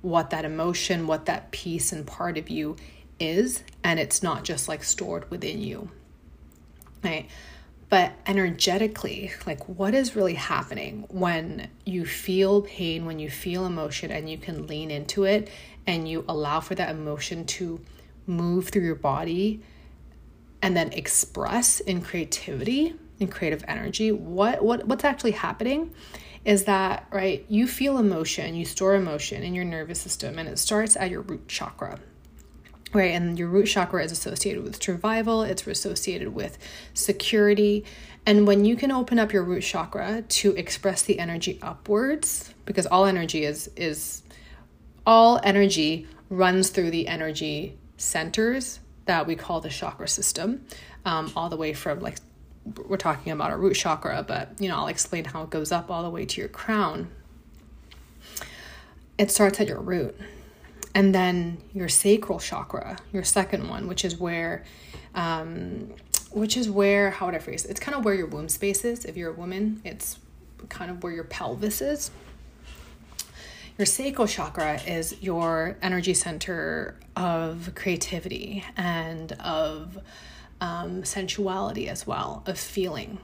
what 0.02 0.32
that 0.32 0.46
emotion, 0.46 1.08
what 1.08 1.26
that 1.26 1.52
piece 1.52 1.92
and 1.92 2.06
part 2.06 2.38
of 2.38 2.50
you 2.50 2.76
is, 3.20 3.64
and 3.84 4.00
it's 4.00 4.22
not 4.22 4.44
just 4.44 4.68
like 4.68 4.84
stored 4.84 5.30
within 5.32 5.62
you. 5.62 5.90
Right? 7.04 7.30
But 7.94 8.14
energetically, 8.26 9.32
like 9.46 9.70
what 9.70 9.94
is 9.94 10.16
really 10.16 10.34
happening 10.34 11.06
when 11.10 11.70
you 11.86 12.08
feel 12.08 12.64
pain, 12.64 13.06
when 13.06 13.20
you 13.20 13.30
feel 13.30 13.68
emotion, 13.68 14.10
and 14.10 14.28
you 14.28 14.40
can 14.40 14.66
lean 14.66 14.90
into 14.90 15.26
it 15.26 15.52
and 15.86 16.08
you 16.08 16.26
allow 16.28 16.60
for 16.60 16.74
that 16.74 16.90
emotion 16.90 17.46
to 17.46 17.80
move 18.26 18.70
through 18.70 18.82
your 18.82 18.96
body 18.96 19.62
and 20.64 20.76
then 20.76 20.92
express 20.94 21.82
in 21.82 22.02
creativity 22.02 22.96
and 23.20 23.32
creative 23.32 23.64
energy, 23.68 24.12
what 24.12 24.64
what 24.64 24.88
what's 24.88 25.04
actually 25.04 25.34
happening 25.34 25.94
is 26.46 26.64
that 26.64 27.06
right 27.12 27.46
you 27.48 27.68
feel 27.68 28.00
emotion, 28.00 28.56
you 28.56 28.66
store 28.66 28.96
emotion 28.96 29.44
in 29.44 29.54
your 29.54 29.66
nervous 29.66 30.02
system 30.02 30.40
and 30.40 30.50
it 30.50 30.58
starts 30.58 30.98
at 30.98 31.12
your 31.12 31.22
root 31.22 31.48
chakra. 31.48 32.00
Right, 32.94 33.12
and 33.16 33.40
your 33.40 33.48
root 33.48 33.66
chakra 33.66 34.04
is 34.04 34.12
associated 34.12 34.64
with 34.64 34.82
survival, 34.82 35.42
it's 35.42 35.66
associated 35.66 36.30
with 36.30 36.60
security. 36.94 37.86
And 38.26 38.46
when 38.46 38.66
you 38.66 38.76
can 38.76 38.92
open 38.92 39.18
up 39.18 39.34
your 39.34 39.44
root 39.44 39.62
chakra 39.62 40.22
to 40.22 40.52
express 40.56 41.02
the 41.02 41.18
energy 41.18 41.58
upwards, 41.62 42.54
because 42.66 42.86
all 42.86 43.06
energy 43.06 43.46
is 43.46 43.70
is 43.76 44.22
all 45.08 45.40
energy 45.44 46.08
runs 46.30 46.70
through 46.70 46.92
the 46.92 47.08
energy 47.08 47.78
centers 47.98 48.80
that 49.06 49.26
we 49.26 49.36
call 49.36 49.60
the 49.60 49.70
chakra 49.70 50.08
system, 50.08 50.64
um, 51.04 51.32
all 51.36 51.50
the 51.50 51.58
way 51.58 51.74
from 51.74 52.00
like 52.00 52.18
we're 52.88 52.98
talking 52.98 53.34
about 53.34 53.52
a 53.52 53.58
root 53.58 53.74
chakra, 53.74 54.24
but 54.26 54.50
you 54.60 54.70
know, 54.70 54.78
I'll 54.78 54.88
explain 54.88 55.26
how 55.26 55.44
it 55.44 55.50
goes 55.50 55.72
up 55.72 55.90
all 55.90 56.04
the 56.04 56.10
way 56.10 56.26
to 56.26 56.40
your 56.40 56.48
crown. 56.48 57.10
It 59.18 59.32
starts 59.32 59.60
at 59.60 59.68
your 59.68 59.82
root. 59.82 60.16
And 60.96 61.14
then 61.14 61.58
your 61.74 61.90
sacral 61.90 62.40
chakra, 62.40 62.98
your 63.12 63.24
second 63.24 63.68
one, 63.68 63.88
which 63.88 64.06
is 64.06 64.18
where 64.18 64.64
um, 65.16 65.94
which 66.32 66.58
is 66.58 66.70
where 66.70 67.12
how 67.12 67.28
would 67.28 67.36
I 67.36 67.40
phrase 67.40 67.66
it? 67.66 67.72
It's 67.72 67.80
kind 67.80 67.96
of 67.98 68.06
where 68.06 68.16
your 68.16 68.28
womb 68.28 68.50
space 68.50 68.84
is. 68.84 69.06
If 69.06 69.18
you're 69.18 69.32
a 69.32 69.36
woman, 69.36 69.82
it's 69.84 70.20
kind 70.70 70.90
of 70.90 71.04
where 71.04 71.14
your 71.14 71.24
pelvis 71.24 71.82
is. 71.82 72.12
Your 73.78 73.86
sacral 73.88 74.28
chakra 74.28 74.80
is 74.82 75.16
your 75.22 75.78
energy 75.82 76.14
center 76.14 76.96
of 77.16 77.72
creativity 77.76 78.64
and 78.78 79.32
of 79.34 79.98
um, 80.62 81.04
sensuality 81.04 81.90
as 81.90 82.06
well, 82.06 82.44
of 82.46 82.60
feeling. 82.60 83.18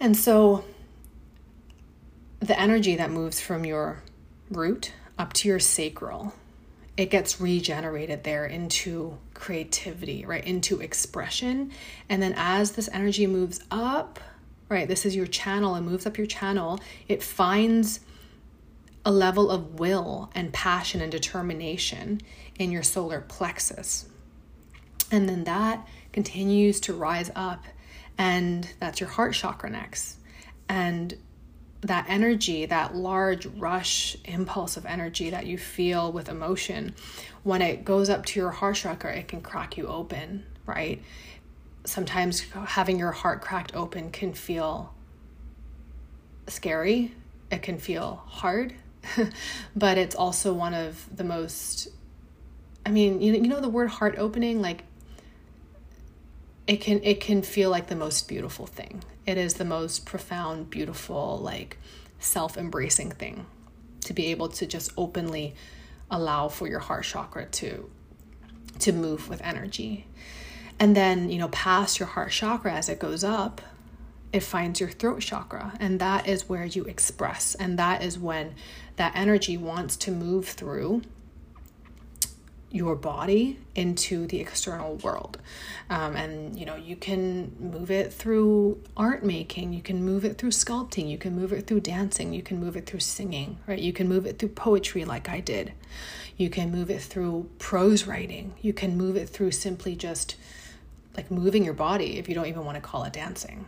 And 0.00 0.16
so 0.16 0.64
the 2.40 2.58
energy 2.58 2.96
that 2.96 3.10
moves 3.10 3.40
from 3.40 3.64
your 3.64 4.02
root 4.50 4.92
up 5.18 5.32
to 5.34 5.48
your 5.48 5.60
sacral, 5.60 6.34
it 6.96 7.10
gets 7.10 7.40
regenerated 7.40 8.24
there 8.24 8.46
into 8.46 9.18
creativity, 9.34 10.24
right? 10.24 10.44
Into 10.44 10.80
expression. 10.80 11.72
And 12.08 12.22
then 12.22 12.34
as 12.36 12.72
this 12.72 12.88
energy 12.92 13.26
moves 13.26 13.60
up, 13.70 14.18
right, 14.68 14.88
this 14.88 15.04
is 15.04 15.14
your 15.14 15.26
channel 15.26 15.74
and 15.74 15.86
moves 15.86 16.06
up 16.06 16.16
your 16.16 16.26
channel, 16.26 16.80
it 17.06 17.22
finds 17.22 18.00
a 19.04 19.10
level 19.10 19.50
of 19.50 19.78
will 19.78 20.30
and 20.34 20.52
passion 20.52 21.00
and 21.00 21.12
determination 21.12 22.20
in 22.58 22.72
your 22.72 22.82
solar 22.82 23.20
plexus. 23.20 24.08
And 25.12 25.28
then 25.28 25.44
that 25.44 25.86
continues 26.12 26.80
to 26.80 26.94
rise 26.94 27.30
up, 27.36 27.64
and 28.18 28.68
that's 28.80 28.98
your 28.98 29.08
heart 29.08 29.34
chakra 29.34 29.70
next. 29.70 30.16
And 30.68 31.14
that 31.82 32.06
energy, 32.08 32.66
that 32.66 32.94
large 32.94 33.46
rush 33.46 34.16
impulse 34.24 34.76
of 34.76 34.86
energy 34.86 35.30
that 35.30 35.46
you 35.46 35.58
feel 35.58 36.12
with 36.12 36.28
emotion, 36.28 36.94
when 37.42 37.62
it 37.62 37.84
goes 37.84 38.08
up 38.08 38.24
to 38.26 38.40
your 38.40 38.50
heart 38.50 38.76
chakra, 38.76 39.16
it 39.16 39.28
can 39.28 39.40
crack 39.40 39.76
you 39.76 39.86
open, 39.86 40.44
right? 40.64 41.02
Sometimes 41.84 42.40
having 42.40 42.98
your 42.98 43.12
heart 43.12 43.40
cracked 43.40 43.74
open 43.76 44.10
can 44.10 44.32
feel 44.32 44.92
scary, 46.48 47.14
it 47.50 47.62
can 47.62 47.78
feel 47.78 48.22
hard, 48.26 48.74
but 49.76 49.98
it's 49.98 50.14
also 50.14 50.52
one 50.52 50.74
of 50.74 51.08
the 51.16 51.24
most 51.24 51.88
I 52.84 52.90
mean, 52.90 53.20
you, 53.20 53.32
you 53.32 53.48
know 53.48 53.60
the 53.60 53.68
word 53.68 53.88
heart 53.90 54.14
opening 54.16 54.62
like 54.62 54.84
it 56.66 56.80
can 56.80 57.00
it 57.02 57.20
can 57.20 57.42
feel 57.42 57.70
like 57.70 57.86
the 57.86 57.96
most 57.96 58.28
beautiful 58.28 58.66
thing. 58.66 59.02
It 59.24 59.38
is 59.38 59.54
the 59.54 59.64
most 59.64 60.06
profound, 60.06 60.70
beautiful, 60.70 61.38
like 61.38 61.78
self-embracing 62.18 63.12
thing 63.12 63.46
to 64.04 64.12
be 64.12 64.26
able 64.26 64.48
to 64.48 64.66
just 64.66 64.92
openly 64.96 65.54
allow 66.10 66.48
for 66.48 66.68
your 66.68 66.80
heart 66.80 67.04
chakra 67.04 67.46
to 67.46 67.90
to 68.80 68.92
move 68.92 69.28
with 69.28 69.40
energy. 69.42 70.06
And 70.78 70.94
then, 70.94 71.30
you 71.30 71.38
know, 71.38 71.48
past 71.48 71.98
your 71.98 72.08
heart 72.08 72.32
chakra 72.32 72.72
as 72.72 72.88
it 72.88 72.98
goes 72.98 73.24
up, 73.24 73.62
it 74.32 74.40
finds 74.40 74.80
your 74.80 74.90
throat 74.90 75.20
chakra 75.20 75.72
and 75.80 76.00
that 76.00 76.26
is 76.26 76.48
where 76.48 76.64
you 76.64 76.84
express 76.84 77.54
and 77.54 77.78
that 77.78 78.02
is 78.02 78.18
when 78.18 78.54
that 78.96 79.12
energy 79.14 79.56
wants 79.56 79.96
to 79.96 80.10
move 80.10 80.48
through 80.48 81.02
your 82.76 82.94
body 82.94 83.58
into 83.74 84.26
the 84.26 84.40
external 84.40 84.96
world. 84.96 85.38
Um, 85.90 86.14
and 86.14 86.58
you 86.58 86.66
know, 86.66 86.76
you 86.76 86.96
can 86.96 87.56
move 87.58 87.90
it 87.90 88.12
through 88.12 88.82
art 88.96 89.24
making, 89.24 89.72
you 89.72 89.82
can 89.82 90.04
move 90.04 90.24
it 90.24 90.38
through 90.38 90.50
sculpting, 90.50 91.08
you 91.08 91.18
can 91.18 91.34
move 91.34 91.52
it 91.52 91.66
through 91.66 91.80
dancing, 91.80 92.32
you 92.32 92.42
can 92.42 92.60
move 92.60 92.76
it 92.76 92.86
through 92.86 93.00
singing, 93.00 93.58
right? 93.66 93.78
You 93.78 93.92
can 93.92 94.08
move 94.08 94.26
it 94.26 94.38
through 94.38 94.50
poetry, 94.50 95.04
like 95.04 95.28
I 95.28 95.40
did. 95.40 95.72
You 96.36 96.50
can 96.50 96.70
move 96.70 96.90
it 96.90 97.00
through 97.00 97.48
prose 97.58 98.06
writing, 98.06 98.54
you 98.60 98.72
can 98.72 98.96
move 98.96 99.16
it 99.16 99.28
through 99.28 99.52
simply 99.52 99.96
just 99.96 100.36
like 101.16 101.30
moving 101.30 101.64
your 101.64 101.74
body 101.74 102.18
if 102.18 102.28
you 102.28 102.34
don't 102.34 102.46
even 102.46 102.64
want 102.64 102.76
to 102.76 102.80
call 102.82 103.04
it 103.04 103.12
dancing 103.14 103.64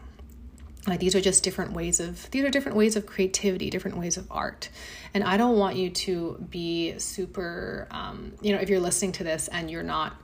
like 0.87 1.01
these 1.01 1.15
are 1.15 1.21
just 1.21 1.43
different 1.43 1.73
ways 1.73 2.01
of 2.01 2.31
these 2.31 2.45
are 2.45 2.51
different 2.51 2.77
ways 2.77 2.97
of 2.97 3.07
creativity 3.07 3.71
different 3.71 3.97
ways 3.97 4.17
of 4.17 4.27
art. 4.31 4.69
And 5.15 5.25
i 5.25 5.37
don't 5.37 5.59
want 5.59 5.77
you 5.77 5.91
to 5.91 6.47
be 6.51 6.99
super 6.99 7.89
um, 7.91 8.33
you 8.41 8.55
know 8.55 8.61
if 8.61 8.69
you're 8.69 8.81
listening 8.81 9.13
to 9.13 9.25
this 9.25 9.49
and 9.49 9.71
you're 9.71 9.83
not 9.83 10.17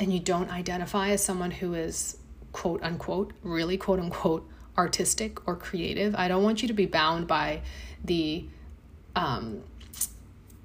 and 0.00 0.12
you 0.12 0.20
don't 0.20 0.50
identify 0.50 1.10
as 1.10 1.24
someone 1.24 1.50
who 1.50 1.74
is 1.74 2.18
quote 2.52 2.82
unquote 2.82 3.32
really 3.42 3.76
quote 3.76 4.00
unquote 4.00 4.48
artistic 4.76 5.46
or 5.48 5.56
creative 5.56 6.14
i 6.16 6.28
don't 6.28 6.42
want 6.42 6.62
you 6.62 6.68
to 6.68 6.74
be 6.74 6.86
bound 6.86 7.26
by 7.26 7.60
the 8.04 8.44
um 9.16 9.62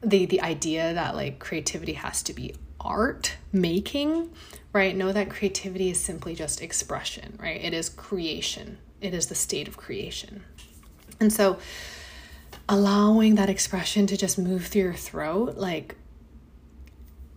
the 0.03 0.25
the 0.25 0.41
idea 0.41 0.93
that 0.93 1.15
like 1.15 1.39
creativity 1.39 1.93
has 1.93 2.21
to 2.23 2.33
be 2.33 2.53
art 2.79 3.37
making 3.51 4.29
right? 4.73 4.95
Know 4.95 5.11
that 5.11 5.29
creativity 5.29 5.91
is 5.91 5.99
simply 5.99 6.35
just 6.35 6.61
expression 6.61 7.37
right? 7.41 7.63
It 7.63 7.73
is 7.73 7.89
creation 7.89 8.77
it 9.03 9.13
is 9.13 9.27
the 9.27 9.35
state 9.35 9.67
of 9.67 9.77
creation. 9.77 10.43
And 11.19 11.31
so 11.31 11.57
allowing 12.67 13.35
that 13.35 13.49
expression 13.49 14.07
to 14.07 14.17
just 14.17 14.37
move 14.37 14.67
through 14.67 14.83
your 14.83 14.93
throat, 14.93 15.57
like 15.57 15.95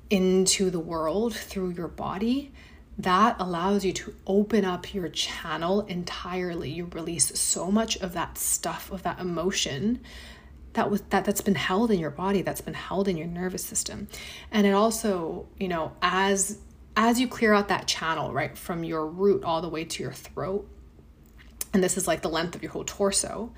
into 0.08 0.70
the 0.70 0.80
world 0.80 1.34
through 1.34 1.70
your 1.70 1.88
body, 1.88 2.52
that 2.98 3.36
allows 3.38 3.84
you 3.84 3.92
to 3.92 4.14
open 4.26 4.64
up 4.64 4.94
your 4.94 5.08
channel 5.08 5.82
entirely. 5.82 6.70
You 6.70 6.86
release 6.86 7.38
so 7.38 7.70
much 7.70 7.96
of 7.98 8.12
that 8.14 8.38
stuff, 8.38 8.90
of 8.90 9.02
that 9.02 9.18
emotion 9.18 10.00
that 10.72 10.90
was 10.90 11.00
that 11.08 11.24
that's 11.24 11.40
been 11.40 11.54
held 11.54 11.90
in 11.90 11.98
your 11.98 12.10
body, 12.10 12.42
that's 12.42 12.60
been 12.60 12.74
held 12.74 13.08
in 13.08 13.16
your 13.16 13.26
nervous 13.26 13.64
system. 13.64 14.08
And 14.50 14.66
it 14.66 14.72
also, 14.72 15.48
you 15.58 15.68
know, 15.68 15.92
as 16.00 16.58
as 16.96 17.20
you 17.20 17.28
clear 17.28 17.52
out 17.52 17.68
that 17.68 17.86
channel, 17.86 18.32
right, 18.32 18.56
from 18.56 18.84
your 18.84 19.06
root 19.06 19.44
all 19.44 19.60
the 19.60 19.68
way 19.68 19.84
to 19.84 20.02
your 20.02 20.12
throat, 20.12 20.68
and 21.72 21.82
this 21.82 21.96
is 21.96 22.06
like 22.06 22.22
the 22.22 22.28
length 22.28 22.54
of 22.54 22.62
your 22.62 22.72
whole 22.72 22.84
torso, 22.84 23.52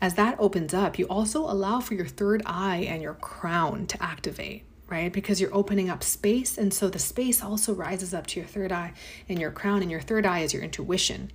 as 0.00 0.14
that 0.14 0.36
opens 0.38 0.72
up, 0.72 0.98
you 0.98 1.06
also 1.06 1.40
allow 1.40 1.80
for 1.80 1.94
your 1.94 2.06
third 2.06 2.42
eye 2.46 2.86
and 2.88 3.02
your 3.02 3.14
crown 3.14 3.86
to 3.86 4.02
activate 4.02 4.64
right? 4.90 5.12
Because 5.12 5.40
you're 5.40 5.54
opening 5.54 5.88
up 5.88 6.02
space. 6.02 6.58
And 6.58 6.74
so 6.74 6.90
the 6.90 6.98
space 6.98 7.42
also 7.42 7.72
rises 7.72 8.12
up 8.12 8.26
to 8.28 8.40
your 8.40 8.48
third 8.48 8.72
eye 8.72 8.92
and 9.28 9.40
your 9.40 9.52
crown. 9.52 9.82
And 9.82 9.90
your 9.90 10.00
third 10.00 10.26
eye 10.26 10.40
is 10.40 10.52
your 10.52 10.62
intuition. 10.62 11.30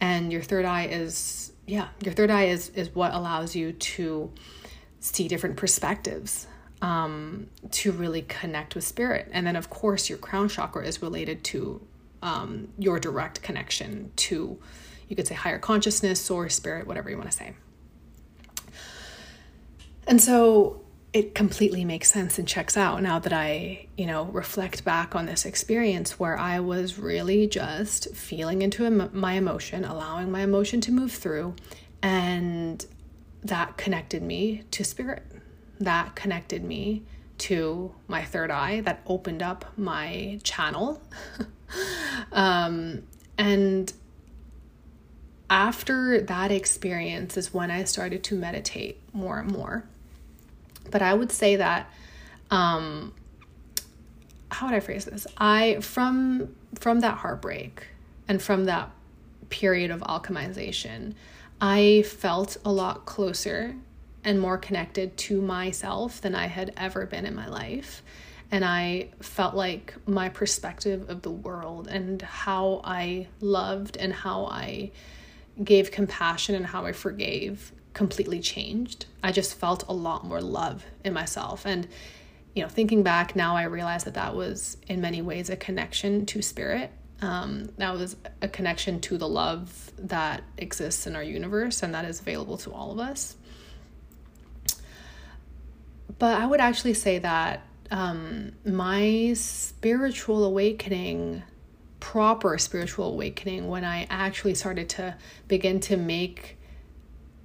And 0.00 0.30
your 0.30 0.42
third 0.42 0.66
eye 0.66 0.86
is, 0.86 1.52
yeah, 1.66 1.88
your 2.04 2.12
third 2.12 2.30
eye 2.30 2.44
is, 2.44 2.68
is 2.70 2.94
what 2.94 3.14
allows 3.14 3.56
you 3.56 3.72
to 3.72 4.30
see 5.00 5.28
different 5.28 5.56
perspectives, 5.56 6.46
um, 6.82 7.48
to 7.70 7.90
really 7.90 8.22
connect 8.22 8.74
with 8.74 8.84
spirit. 8.84 9.28
And 9.32 9.46
then, 9.46 9.56
of 9.56 9.70
course, 9.70 10.10
your 10.10 10.18
crown 10.18 10.50
chakra 10.50 10.84
is 10.84 11.00
related 11.00 11.42
to 11.44 11.80
um, 12.22 12.68
your 12.78 13.00
direct 13.00 13.40
connection 13.40 14.12
to, 14.16 14.58
you 15.10 15.16
could 15.16 15.26
say, 15.26 15.34
higher 15.34 15.58
consciousness, 15.58 16.20
source, 16.20 16.54
spirit, 16.54 16.86
whatever 16.86 17.10
you 17.10 17.18
want 17.18 17.30
to 17.30 17.36
say. 17.36 17.52
And 20.06 20.20
so 20.20 20.80
it 21.12 21.34
completely 21.34 21.84
makes 21.84 22.10
sense 22.10 22.38
and 22.38 22.46
checks 22.46 22.76
out 22.76 23.02
now 23.02 23.18
that 23.18 23.32
I, 23.32 23.88
you 23.96 24.06
know, 24.06 24.24
reflect 24.26 24.84
back 24.84 25.16
on 25.16 25.26
this 25.26 25.44
experience 25.44 26.20
where 26.20 26.38
I 26.38 26.60
was 26.60 26.98
really 26.98 27.48
just 27.48 28.14
feeling 28.14 28.62
into 28.62 28.88
my 28.88 29.32
emotion, 29.32 29.84
allowing 29.84 30.30
my 30.30 30.42
emotion 30.42 30.80
to 30.82 30.92
move 30.92 31.12
through, 31.12 31.56
and 32.02 32.86
that 33.42 33.76
connected 33.76 34.22
me 34.22 34.62
to 34.70 34.84
spirit. 34.84 35.24
That 35.80 36.14
connected 36.14 36.62
me 36.62 37.02
to 37.38 37.92
my 38.06 38.22
third 38.22 38.52
eye, 38.52 38.82
that 38.82 39.00
opened 39.06 39.42
up 39.42 39.64
my 39.76 40.38
channel. 40.44 41.02
um, 42.32 43.02
and 43.36 43.92
after 45.50 46.20
that 46.22 46.50
experience 46.50 47.36
is 47.36 47.52
when 47.52 47.70
I 47.70 47.84
started 47.84 48.24
to 48.24 48.36
meditate 48.36 48.98
more 49.12 49.38
and 49.40 49.50
more 49.50 49.84
but 50.90 51.02
I 51.02 51.14
would 51.14 51.32
say 51.32 51.56
that 51.56 51.90
um 52.50 53.12
how 54.50 54.66
would 54.66 54.74
I 54.74 54.80
phrase 54.80 55.04
this? 55.04 55.26
I 55.38 55.78
from 55.80 56.54
from 56.78 57.00
that 57.00 57.18
heartbreak 57.18 57.86
and 58.28 58.42
from 58.42 58.64
that 58.64 58.90
period 59.48 59.90
of 59.90 60.00
alchemization, 60.00 61.14
I 61.60 62.04
felt 62.06 62.56
a 62.64 62.72
lot 62.72 63.06
closer 63.06 63.74
and 64.24 64.40
more 64.40 64.58
connected 64.58 65.16
to 65.16 65.40
myself 65.40 66.20
than 66.20 66.34
I 66.34 66.46
had 66.46 66.72
ever 66.76 67.06
been 67.06 67.26
in 67.26 67.34
my 67.34 67.48
life. 67.48 68.02
And 68.52 68.64
I 68.64 69.10
felt 69.20 69.54
like 69.54 69.94
my 70.06 70.28
perspective 70.28 71.08
of 71.08 71.22
the 71.22 71.30
world 71.30 71.86
and 71.86 72.20
how 72.20 72.80
I 72.84 73.28
loved 73.40 73.96
and 73.96 74.12
how 74.12 74.46
I 74.46 74.90
gave 75.62 75.90
compassion 75.90 76.54
and 76.54 76.66
how 76.66 76.86
I 76.86 76.92
forgave 76.92 77.72
completely 77.92 78.40
changed. 78.40 79.06
I 79.22 79.32
just 79.32 79.54
felt 79.54 79.84
a 79.88 79.92
lot 79.92 80.24
more 80.24 80.40
love 80.40 80.84
in 81.04 81.12
myself. 81.12 81.66
And, 81.66 81.88
you 82.54 82.62
know, 82.62 82.68
thinking 82.68 83.02
back 83.02 83.34
now, 83.34 83.56
I 83.56 83.64
realize 83.64 84.04
that 84.04 84.14
that 84.14 84.34
was 84.34 84.76
in 84.88 85.00
many 85.00 85.22
ways 85.22 85.50
a 85.50 85.56
connection 85.56 86.26
to 86.26 86.42
spirit. 86.42 86.90
Um, 87.22 87.68
that 87.76 87.92
was 87.92 88.16
a 88.40 88.48
connection 88.48 89.00
to 89.02 89.18
the 89.18 89.28
love 89.28 89.92
that 89.98 90.42
exists 90.56 91.06
in 91.06 91.14
our 91.14 91.22
universe 91.22 91.82
and 91.82 91.94
that 91.94 92.04
is 92.06 92.20
available 92.20 92.56
to 92.58 92.72
all 92.72 92.92
of 92.92 92.98
us. 92.98 93.36
But 96.18 96.40
I 96.40 96.46
would 96.46 96.60
actually 96.60 96.94
say 96.94 97.18
that 97.18 97.62
um, 97.90 98.52
my 98.64 99.32
spiritual 99.34 100.44
awakening, 100.44 101.42
proper 102.00 102.58
spiritual 102.58 103.12
awakening, 103.12 103.68
when 103.68 103.84
I 103.84 104.06
actually 104.10 104.54
started 104.54 104.88
to 104.90 105.16
begin 105.48 105.80
to 105.80 105.96
make 105.96 106.56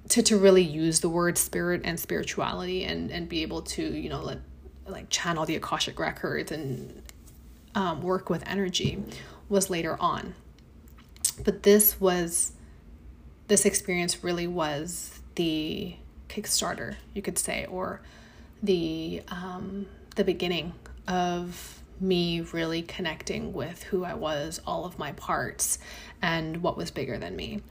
to 0.08 0.22
to 0.22 0.38
really 0.38 0.62
use 0.62 1.00
the 1.00 1.08
word 1.08 1.36
spirit 1.36 1.82
and 1.84 1.98
spirituality 1.98 2.84
and 2.84 3.10
and 3.10 3.28
be 3.28 3.42
able 3.42 3.62
to 3.62 3.82
you 3.82 4.08
know 4.08 4.22
let 4.22 4.38
like 4.86 5.10
channel 5.10 5.44
the 5.44 5.56
akashic 5.56 5.98
records 5.98 6.52
and 6.52 7.02
um, 7.74 8.02
work 8.02 8.30
with 8.30 8.42
energy 8.46 9.02
was 9.48 9.68
later 9.68 9.96
on. 10.00 10.34
But 11.44 11.62
this 11.62 12.00
was 12.00 12.52
this 13.48 13.64
experience 13.64 14.24
really 14.24 14.46
was 14.46 15.20
the 15.34 15.96
kickstarter 16.28 16.96
you 17.14 17.22
could 17.22 17.38
say 17.38 17.66
or 17.66 18.00
the 18.62 19.22
um, 19.28 19.86
the 20.14 20.24
beginning 20.24 20.72
of 21.06 21.82
me 22.00 22.40
really 22.40 22.82
connecting 22.82 23.52
with 23.52 23.82
who 23.84 24.04
I 24.04 24.14
was, 24.14 24.60
all 24.66 24.84
of 24.84 24.98
my 24.98 25.12
parts, 25.12 25.78
and 26.22 26.58
what 26.58 26.76
was 26.76 26.90
bigger 26.90 27.18
than 27.18 27.36
me 27.36 27.62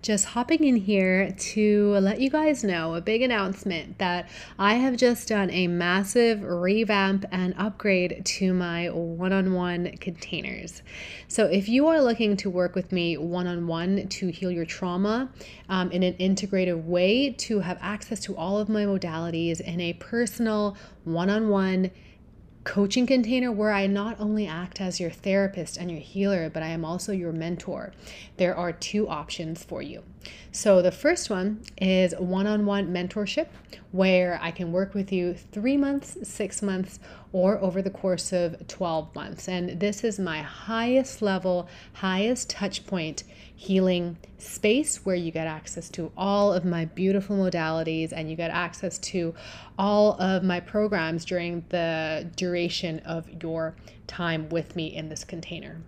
just 0.00 0.26
hopping 0.26 0.62
in 0.62 0.76
here 0.76 1.32
to 1.32 1.90
let 2.00 2.20
you 2.20 2.30
guys 2.30 2.62
know 2.62 2.94
a 2.94 3.00
big 3.00 3.20
announcement 3.20 3.98
that 3.98 4.28
I 4.58 4.74
have 4.74 4.96
just 4.96 5.28
done 5.28 5.50
a 5.50 5.66
massive 5.66 6.42
revamp 6.44 7.24
and 7.32 7.52
upgrade 7.58 8.24
to 8.24 8.54
my 8.54 8.90
one 8.90 9.32
on 9.32 9.54
one 9.54 9.96
containers. 9.98 10.82
So, 11.26 11.46
if 11.46 11.68
you 11.68 11.88
are 11.88 12.00
looking 12.00 12.36
to 12.38 12.50
work 12.50 12.74
with 12.74 12.92
me 12.92 13.16
one 13.16 13.46
on 13.46 13.66
one 13.66 14.08
to 14.08 14.28
heal 14.28 14.50
your 14.50 14.66
trauma 14.66 15.30
um, 15.68 15.90
in 15.90 16.02
an 16.02 16.14
integrative 16.14 16.84
way, 16.84 17.30
to 17.30 17.60
have 17.60 17.78
access 17.80 18.20
to 18.20 18.36
all 18.36 18.58
of 18.58 18.68
my 18.68 18.84
modalities 18.84 19.60
in 19.60 19.80
a 19.80 19.94
personal 19.94 20.76
one 21.04 21.28
on 21.28 21.48
one 21.48 21.90
coaching 22.64 23.06
container 23.06 23.50
where 23.50 23.72
I 23.72 23.86
not 23.86 24.20
only 24.20 24.46
act 24.46 24.80
as 24.80 25.00
your 25.00 25.10
therapist 25.10 25.76
and 25.76 25.90
your 25.90 26.00
healer, 26.00 26.50
but 26.50 26.62
I 26.62 26.68
am 26.68 26.84
also 26.84 27.12
your 27.12 27.32
mentor. 27.32 27.92
There 28.36 28.54
are 28.54 28.72
two 28.72 29.08
options 29.08 29.64
for 29.64 29.82
you. 29.82 30.02
So, 30.50 30.82
the 30.82 30.90
first 30.90 31.30
one 31.30 31.62
is 31.80 32.14
one 32.18 32.46
on 32.46 32.66
one 32.66 32.92
mentorship, 32.92 33.48
where 33.92 34.38
I 34.42 34.50
can 34.50 34.72
work 34.72 34.94
with 34.94 35.12
you 35.12 35.34
three 35.34 35.76
months, 35.76 36.16
six 36.22 36.62
months, 36.62 36.98
or 37.32 37.58
over 37.58 37.82
the 37.82 37.90
course 37.90 38.32
of 38.32 38.66
12 38.66 39.14
months. 39.14 39.48
And 39.48 39.78
this 39.78 40.04
is 40.04 40.18
my 40.18 40.42
highest 40.42 41.22
level, 41.22 41.68
highest 41.94 42.50
touch 42.50 42.86
point 42.86 43.24
healing 43.54 44.16
space 44.38 45.04
where 45.04 45.16
you 45.16 45.30
get 45.30 45.46
access 45.46 45.88
to 45.90 46.12
all 46.16 46.52
of 46.52 46.64
my 46.64 46.84
beautiful 46.84 47.36
modalities 47.36 48.12
and 48.12 48.30
you 48.30 48.36
get 48.36 48.50
access 48.50 48.98
to 48.98 49.34
all 49.78 50.12
of 50.20 50.42
my 50.42 50.60
programs 50.60 51.24
during 51.24 51.64
the 51.70 52.30
duration 52.36 53.00
of 53.00 53.28
your 53.42 53.74
time 54.06 54.48
with 54.48 54.76
me 54.76 54.86
in 54.94 55.08
this 55.08 55.24
container. 55.24 55.82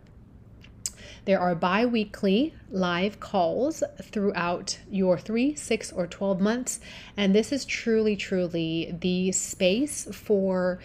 There 1.25 1.41
are 1.41 1.55
bi 1.55 1.87
weekly 1.87 2.55
live 2.71 3.21
calls 3.21 3.83
throughout 4.03 4.79
your 4.91 5.19
three, 5.19 5.55
six, 5.55 5.93
or 5.93 6.07
12 6.07 6.41
months. 6.41 6.81
And 7.17 7.35
this 7.35 7.53
is 7.53 7.65
truly, 7.65 8.17
truly 8.17 8.97
the 9.01 9.33
space 9.33 10.09
for 10.13 10.81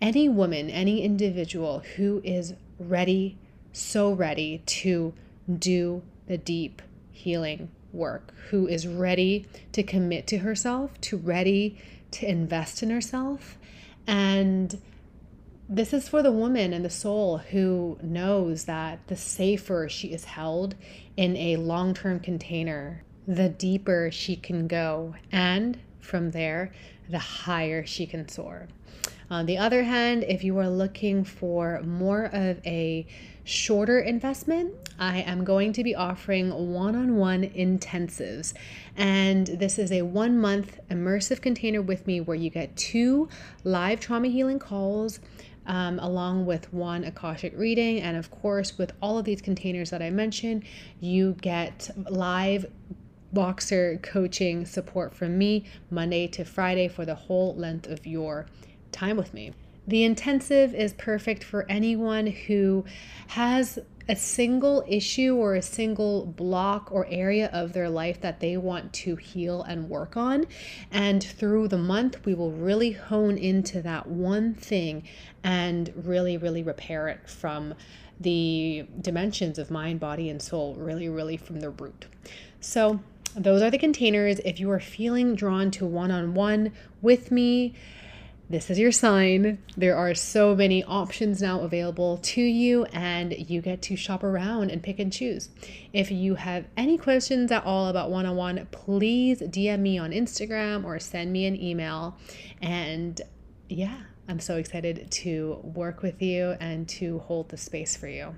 any 0.00 0.28
woman, 0.28 0.70
any 0.70 1.02
individual 1.02 1.82
who 1.96 2.20
is 2.24 2.54
ready, 2.78 3.38
so 3.72 4.12
ready 4.12 4.62
to 4.66 5.12
do 5.58 6.02
the 6.26 6.38
deep 6.38 6.82
healing 7.10 7.70
work, 7.92 8.32
who 8.50 8.66
is 8.66 8.86
ready 8.86 9.46
to 9.72 9.82
commit 9.82 10.26
to 10.28 10.38
herself, 10.38 10.98
to 11.00 11.16
ready 11.16 11.76
to 12.12 12.28
invest 12.28 12.82
in 12.82 12.90
herself. 12.90 13.58
And 14.06 14.80
this 15.72 15.92
is 15.92 16.08
for 16.08 16.20
the 16.20 16.32
woman 16.32 16.72
and 16.72 16.84
the 16.84 16.90
soul 16.90 17.38
who 17.38 17.96
knows 18.02 18.64
that 18.64 19.06
the 19.06 19.14
safer 19.14 19.88
she 19.88 20.08
is 20.08 20.24
held 20.24 20.74
in 21.16 21.36
a 21.36 21.56
long 21.56 21.94
term 21.94 22.18
container, 22.18 23.04
the 23.28 23.48
deeper 23.48 24.10
she 24.10 24.34
can 24.34 24.66
go. 24.66 25.14
And 25.30 25.78
from 26.00 26.32
there, 26.32 26.72
the 27.08 27.20
higher 27.20 27.86
she 27.86 28.04
can 28.04 28.28
soar. 28.28 28.66
On 29.30 29.46
the 29.46 29.58
other 29.58 29.84
hand, 29.84 30.24
if 30.24 30.42
you 30.42 30.58
are 30.58 30.68
looking 30.68 31.22
for 31.22 31.80
more 31.84 32.24
of 32.24 32.58
a 32.66 33.06
shorter 33.44 34.00
investment, 34.00 34.74
I 34.98 35.18
am 35.18 35.44
going 35.44 35.72
to 35.74 35.84
be 35.84 35.94
offering 35.94 36.74
one 36.74 36.96
on 36.96 37.16
one 37.16 37.44
intensives. 37.44 38.54
And 38.96 39.46
this 39.46 39.78
is 39.78 39.92
a 39.92 40.02
one 40.02 40.36
month 40.40 40.80
immersive 40.90 41.40
container 41.40 41.80
with 41.80 42.08
me 42.08 42.20
where 42.20 42.36
you 42.36 42.50
get 42.50 42.76
two 42.76 43.28
live 43.62 44.00
trauma 44.00 44.28
healing 44.28 44.58
calls. 44.58 45.20
Um, 45.70 46.00
along 46.00 46.46
with 46.46 46.72
one 46.74 47.04
Akashic 47.04 47.56
reading. 47.56 48.00
And 48.00 48.16
of 48.16 48.28
course, 48.28 48.76
with 48.76 48.90
all 49.00 49.18
of 49.18 49.24
these 49.24 49.40
containers 49.40 49.90
that 49.90 50.02
I 50.02 50.10
mentioned, 50.10 50.64
you 50.98 51.36
get 51.40 51.90
live 52.10 52.66
Voxer 53.32 54.02
coaching 54.02 54.66
support 54.66 55.14
from 55.14 55.38
me 55.38 55.64
Monday 55.88 56.26
to 56.26 56.44
Friday 56.44 56.88
for 56.88 57.04
the 57.04 57.14
whole 57.14 57.54
length 57.54 57.86
of 57.86 58.04
your 58.04 58.46
time 58.90 59.16
with 59.16 59.32
me. 59.32 59.52
The 59.86 60.02
intensive 60.02 60.74
is 60.74 60.92
perfect 60.94 61.44
for 61.44 61.66
anyone 61.68 62.26
who 62.26 62.84
has 63.28 63.78
a 64.10 64.16
single 64.16 64.84
issue 64.88 65.36
or 65.36 65.54
a 65.54 65.62
single 65.62 66.26
block 66.26 66.90
or 66.90 67.06
area 67.08 67.48
of 67.52 67.72
their 67.72 67.88
life 67.88 68.20
that 68.20 68.40
they 68.40 68.56
want 68.56 68.92
to 68.92 69.14
heal 69.14 69.62
and 69.62 69.88
work 69.88 70.16
on. 70.16 70.44
And 70.90 71.22
through 71.22 71.68
the 71.68 71.78
month, 71.78 72.26
we 72.26 72.34
will 72.34 72.50
really 72.50 72.90
hone 72.90 73.38
into 73.38 73.80
that 73.82 74.08
one 74.08 74.54
thing 74.54 75.04
and 75.44 75.92
really, 75.94 76.36
really 76.36 76.64
repair 76.64 77.06
it 77.06 77.30
from 77.30 77.74
the 78.18 78.84
dimensions 79.00 79.60
of 79.60 79.70
mind, 79.70 80.00
body, 80.00 80.28
and 80.28 80.42
soul, 80.42 80.74
really, 80.74 81.08
really 81.08 81.36
from 81.36 81.60
the 81.60 81.70
root. 81.70 82.06
So, 82.60 82.98
those 83.36 83.62
are 83.62 83.70
the 83.70 83.78
containers. 83.78 84.40
If 84.40 84.58
you 84.58 84.68
are 84.72 84.80
feeling 84.80 85.36
drawn 85.36 85.70
to 85.72 85.86
one 85.86 86.10
on 86.10 86.34
one 86.34 86.72
with 87.00 87.30
me, 87.30 87.74
this 88.50 88.68
is 88.68 88.80
your 88.80 88.90
sign. 88.90 89.62
There 89.76 89.96
are 89.96 90.12
so 90.12 90.56
many 90.56 90.82
options 90.82 91.40
now 91.40 91.60
available 91.60 92.18
to 92.18 92.42
you, 92.42 92.84
and 92.86 93.32
you 93.32 93.62
get 93.62 93.80
to 93.82 93.94
shop 93.94 94.24
around 94.24 94.72
and 94.72 94.82
pick 94.82 94.98
and 94.98 95.12
choose. 95.12 95.50
If 95.92 96.10
you 96.10 96.34
have 96.34 96.64
any 96.76 96.98
questions 96.98 97.52
at 97.52 97.64
all 97.64 97.86
about 97.86 98.10
one 98.10 98.26
on 98.26 98.34
one, 98.34 98.66
please 98.72 99.40
DM 99.40 99.78
me 99.78 99.98
on 99.98 100.10
Instagram 100.10 100.84
or 100.84 100.98
send 100.98 101.32
me 101.32 101.46
an 101.46 101.54
email. 101.62 102.18
And 102.60 103.20
yeah, 103.68 103.96
I'm 104.28 104.40
so 104.40 104.56
excited 104.56 105.08
to 105.12 105.60
work 105.62 106.02
with 106.02 106.20
you 106.20 106.56
and 106.58 106.88
to 106.88 107.20
hold 107.20 107.50
the 107.50 107.56
space 107.56 107.96
for 107.96 108.08
you. 108.08 108.34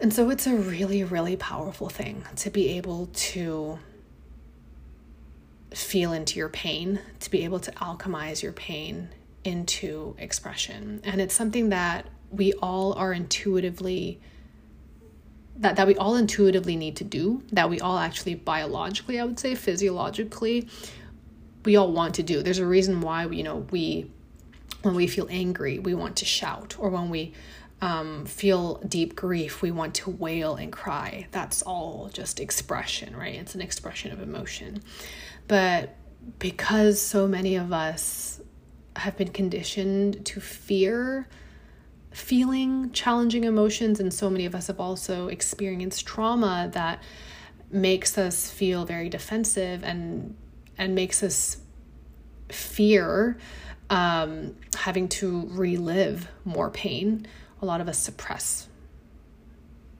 And 0.00 0.12
so 0.12 0.28
it's 0.28 0.48
a 0.48 0.56
really, 0.56 1.04
really 1.04 1.36
powerful 1.36 1.88
thing 1.88 2.24
to 2.34 2.50
be 2.50 2.70
able 2.70 3.06
to 3.12 3.78
feel 5.74 6.12
into 6.12 6.38
your 6.38 6.48
pain, 6.48 7.00
to 7.20 7.30
be 7.30 7.44
able 7.44 7.60
to 7.60 7.72
alchemize 7.72 8.42
your 8.42 8.52
pain 8.52 9.08
into 9.44 10.14
expression. 10.18 11.00
And 11.04 11.20
it's 11.20 11.34
something 11.34 11.70
that 11.70 12.06
we 12.30 12.52
all 12.54 12.94
are 12.94 13.12
intuitively 13.12 14.20
that, 15.56 15.76
that 15.76 15.86
we 15.86 15.96
all 15.96 16.16
intuitively 16.16 16.76
need 16.76 16.96
to 16.96 17.04
do, 17.04 17.42
that 17.52 17.68
we 17.68 17.78
all 17.80 17.98
actually 17.98 18.34
biologically, 18.34 19.20
I 19.20 19.24
would 19.24 19.38
say, 19.38 19.54
physiologically, 19.54 20.68
we 21.64 21.76
all 21.76 21.92
want 21.92 22.14
to 22.16 22.22
do. 22.22 22.42
There's 22.42 22.58
a 22.58 22.66
reason 22.66 23.00
why, 23.00 23.26
you 23.26 23.42
know, 23.42 23.66
we, 23.70 24.10
when 24.82 24.94
we 24.94 25.06
feel 25.06 25.28
angry, 25.30 25.78
we 25.78 25.94
want 25.94 26.16
to 26.16 26.24
shout, 26.24 26.76
or 26.78 26.88
when 26.88 27.10
we 27.10 27.32
um, 27.82 28.24
feel 28.24 28.76
deep 28.88 29.16
grief, 29.16 29.60
we 29.60 29.72
want 29.72 29.94
to 29.96 30.10
wail 30.10 30.54
and 30.54 30.72
cry. 30.72 31.26
That's 31.32 31.62
all 31.62 32.08
just 32.12 32.38
expression, 32.38 33.14
right? 33.16 33.34
It's 33.34 33.56
an 33.56 33.60
expression 33.60 34.12
of 34.12 34.22
emotion. 34.22 34.82
But 35.48 35.96
because 36.38 37.02
so 37.02 37.26
many 37.26 37.56
of 37.56 37.72
us 37.72 38.40
have 38.96 39.16
been 39.16 39.32
conditioned 39.32 40.24
to 40.26 40.40
fear 40.40 41.28
feeling 42.12 42.92
challenging 42.92 43.44
emotions, 43.44 43.98
and 43.98 44.12
so 44.12 44.30
many 44.30 44.46
of 44.46 44.54
us 44.54 44.68
have 44.68 44.78
also 44.78 45.28
experienced 45.28 46.06
trauma 46.06 46.70
that 46.74 47.02
makes 47.70 48.18
us 48.18 48.50
feel 48.50 48.84
very 48.84 49.08
defensive 49.08 49.82
and 49.82 50.36
and 50.78 50.94
makes 50.94 51.22
us 51.22 51.56
fear 52.50 53.38
um, 53.90 54.54
having 54.76 55.08
to 55.08 55.48
relive 55.50 56.28
more 56.44 56.70
pain. 56.70 57.26
A 57.62 57.64
lot 57.64 57.80
of 57.80 57.88
us 57.88 57.98
suppress 57.98 58.68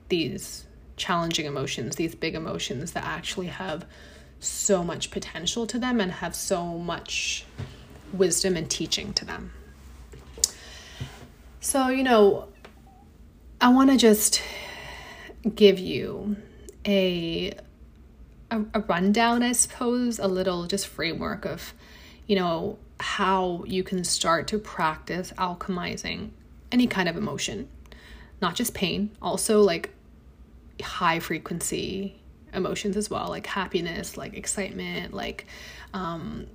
these 0.09 0.65
challenging 0.95 1.45
emotions, 1.45 1.95
these 1.95 2.13
big 2.13 2.35
emotions 2.35 2.91
that 2.91 3.03
actually 3.03 3.47
have 3.47 3.85
so 4.39 4.83
much 4.83 5.09
potential 5.09 5.65
to 5.67 5.79
them 5.79 5.99
and 5.99 6.11
have 6.11 6.35
so 6.35 6.77
much 6.77 7.45
wisdom 8.11 8.55
and 8.57 8.69
teaching 8.69 9.13
to 9.13 9.25
them. 9.25 9.51
So, 11.61 11.87
you 11.87 12.03
know, 12.03 12.49
I 13.61 13.69
want 13.69 13.89
to 13.89 13.97
just 13.97 14.41
give 15.55 15.79
you 15.79 16.35
a, 16.85 17.53
a, 18.51 18.61
a 18.73 18.81
rundown, 18.81 19.41
I 19.41 19.53
suppose, 19.53 20.19
a 20.19 20.27
little 20.27 20.67
just 20.67 20.85
framework 20.85 21.45
of, 21.45 21.73
you 22.27 22.35
know, 22.35 22.77
how 22.99 23.63
you 23.65 23.83
can 23.83 24.03
start 24.03 24.47
to 24.49 24.59
practice 24.59 25.31
alchemizing 25.37 26.31
any 26.73 26.87
kind 26.87 27.07
of 27.07 27.15
emotion, 27.15 27.69
not 28.41 28.55
just 28.55 28.73
pain, 28.73 29.11
also 29.21 29.61
like 29.61 29.91
high 30.81 31.19
frequency 31.19 32.19
emotions 32.51 32.97
as 32.97 33.09
well, 33.09 33.29
like 33.29 33.45
happiness, 33.45 34.17
like 34.17 34.33
excitement, 34.33 35.13
like 35.13 35.45
um, 35.93 36.47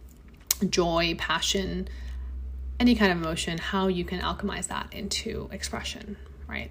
joy, 0.69 1.15
passion, 1.17 1.89
any 2.81 2.97
kind 2.97 3.13
of 3.13 3.19
emotion, 3.19 3.59
how 3.59 3.87
you 3.87 4.05
can 4.05 4.21
alchemize 4.21 4.67
that 4.67 4.93
into 4.93 5.49
expression, 5.53 6.17
right? 6.49 6.71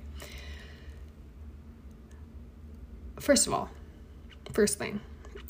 First 3.18 3.48
of 3.48 3.54
all, 3.54 3.70
first 4.52 4.78
thing 4.78 5.00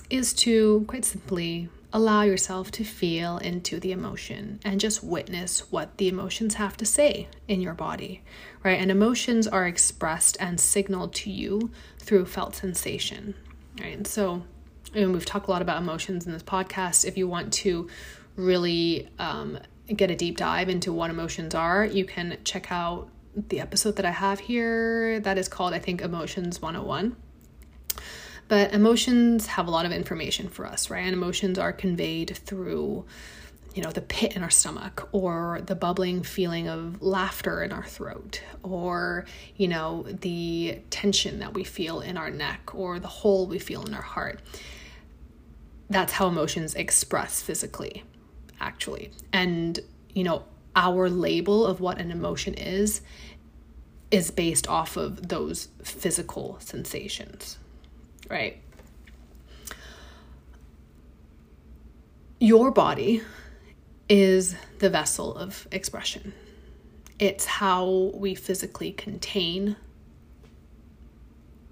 is 0.10 0.34
to 0.34 0.86
quite 0.88 1.04
simply 1.04 1.70
allow 1.94 2.22
yourself 2.22 2.70
to 2.72 2.84
feel 2.84 3.38
into 3.38 3.80
the 3.80 3.92
emotion 3.92 4.60
and 4.64 4.80
just 4.80 5.04
witness 5.04 5.72
what 5.72 5.98
the 5.98 6.08
emotions 6.08 6.56
have 6.56 6.76
to 6.78 6.86
say 6.86 7.28
in 7.48 7.62
your 7.62 7.74
body, 7.74 8.22
right? 8.64 8.80
And 8.80 8.92
emotions 8.92 9.48
are 9.48 9.66
expressed 9.66 10.38
and 10.40 10.60
signaled 10.60 11.14
to 11.16 11.32
you 11.32 11.72
through 11.98 12.26
felt 12.26 12.56
sensation, 12.56 13.36
Right. 13.80 14.06
So, 14.08 14.44
and 14.94 15.14
we've 15.14 15.26
talked 15.26 15.48
a 15.48 15.52
lot 15.52 15.62
about 15.62 15.82
emotions 15.82 16.26
in 16.26 16.32
this 16.32 16.44
podcast. 16.44 17.06
If 17.06 17.18
you 17.18 17.28
want 17.28 17.54
to 17.54 17.88
really 18.36 19.10
um, 19.20 19.60
get 19.88 20.10
a 20.10 20.16
deep 20.16 20.38
dive 20.38 20.70
into 20.70 20.92
what 20.92 21.10
emotions 21.10 21.54
are, 21.54 21.86
you 21.86 22.06
can 22.06 22.38
check 22.44 22.72
out 22.72 23.10
the 23.36 23.60
episode 23.60 23.98
that 23.98 24.06
I 24.06 24.12
have 24.12 24.40
here 24.40 25.20
that 25.20 25.38
is 25.38 25.48
called, 25.48 25.74
I 25.74 25.80
think, 25.80 26.02
Emotions 26.02 26.62
101. 26.62 27.16
But 28.48 28.74
emotions 28.74 29.48
have 29.48 29.68
a 29.68 29.72
lot 29.72 29.86
of 29.86 29.92
information 29.92 30.48
for 30.48 30.66
us, 30.66 30.90
right? 30.90 31.02
And 31.02 31.14
emotions 31.14 31.60
are 31.60 31.74
conveyed 31.74 32.38
through 32.38 33.06
you 33.78 33.84
know, 33.84 33.92
the 33.92 34.02
pit 34.02 34.36
in 34.36 34.42
our 34.42 34.50
stomach 34.50 35.08
or 35.12 35.62
the 35.64 35.76
bubbling 35.76 36.24
feeling 36.24 36.68
of 36.68 37.00
laughter 37.00 37.62
in 37.62 37.72
our 37.72 37.84
throat 37.84 38.42
or, 38.64 39.24
you 39.56 39.68
know, 39.68 40.04
the 40.22 40.80
tension 40.90 41.38
that 41.38 41.54
we 41.54 41.64
feel 41.64 42.02
in 42.02 42.18
our 42.18 42.32
neck 42.32 42.74
or 42.74 42.98
the 42.98 43.08
hole 43.08 43.46
we 43.46 43.60
feel 43.60 43.86
in 43.86 43.94
our 43.94 44.02
heart. 44.02 44.40
That's 45.92 46.14
how 46.14 46.28
emotions 46.28 46.74
express 46.74 47.44
physically, 47.44 48.04
actually. 48.60 49.12
And, 49.32 49.80
you 50.12 50.24
know, 50.24 50.46
our 50.76 51.08
label 51.08 51.64
of 51.64 51.80
what 51.80 52.00
an 52.00 52.10
emotion 52.10 52.56
is 52.56 53.02
is 54.10 54.32
based 54.32 54.68
off 54.68 54.98
of 54.98 55.28
those 55.28 55.68
physical 55.84 56.58
sensations, 56.62 57.60
right? 58.30 58.62
Your 62.40 62.72
body 62.72 63.22
is 64.10 64.56
the 64.80 64.90
vessel 64.90 65.36
of 65.36 65.68
expression. 65.72 66.34
It's 67.20 67.46
how 67.46 68.12
we 68.14 68.36
physically 68.36 68.92
contain, 68.92 69.76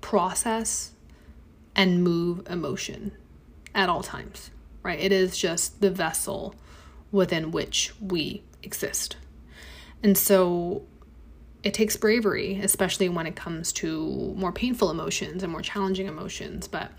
process, 0.01 0.91
and 1.75 2.03
move 2.03 2.41
emotion 2.49 3.11
at 3.75 3.89
all 3.89 4.01
times, 4.01 4.49
right? 4.81 4.99
It 4.99 5.11
is 5.11 5.37
just 5.37 5.81
the 5.81 5.91
vessel 5.91 6.55
within 7.11 7.51
which 7.51 7.93
we 8.01 8.41
exist. 8.63 9.17
And 10.01 10.17
so 10.17 10.83
it 11.65 11.73
takes 11.73 11.97
bravery, 11.97 12.61
especially 12.63 13.09
when 13.09 13.27
it 13.27 13.35
comes 13.35 13.73
to 13.73 14.33
more 14.37 14.53
painful 14.53 14.89
emotions 14.89 15.43
and 15.43 15.51
more 15.51 15.61
challenging 15.61 16.07
emotions. 16.07 16.69
But 16.69 16.91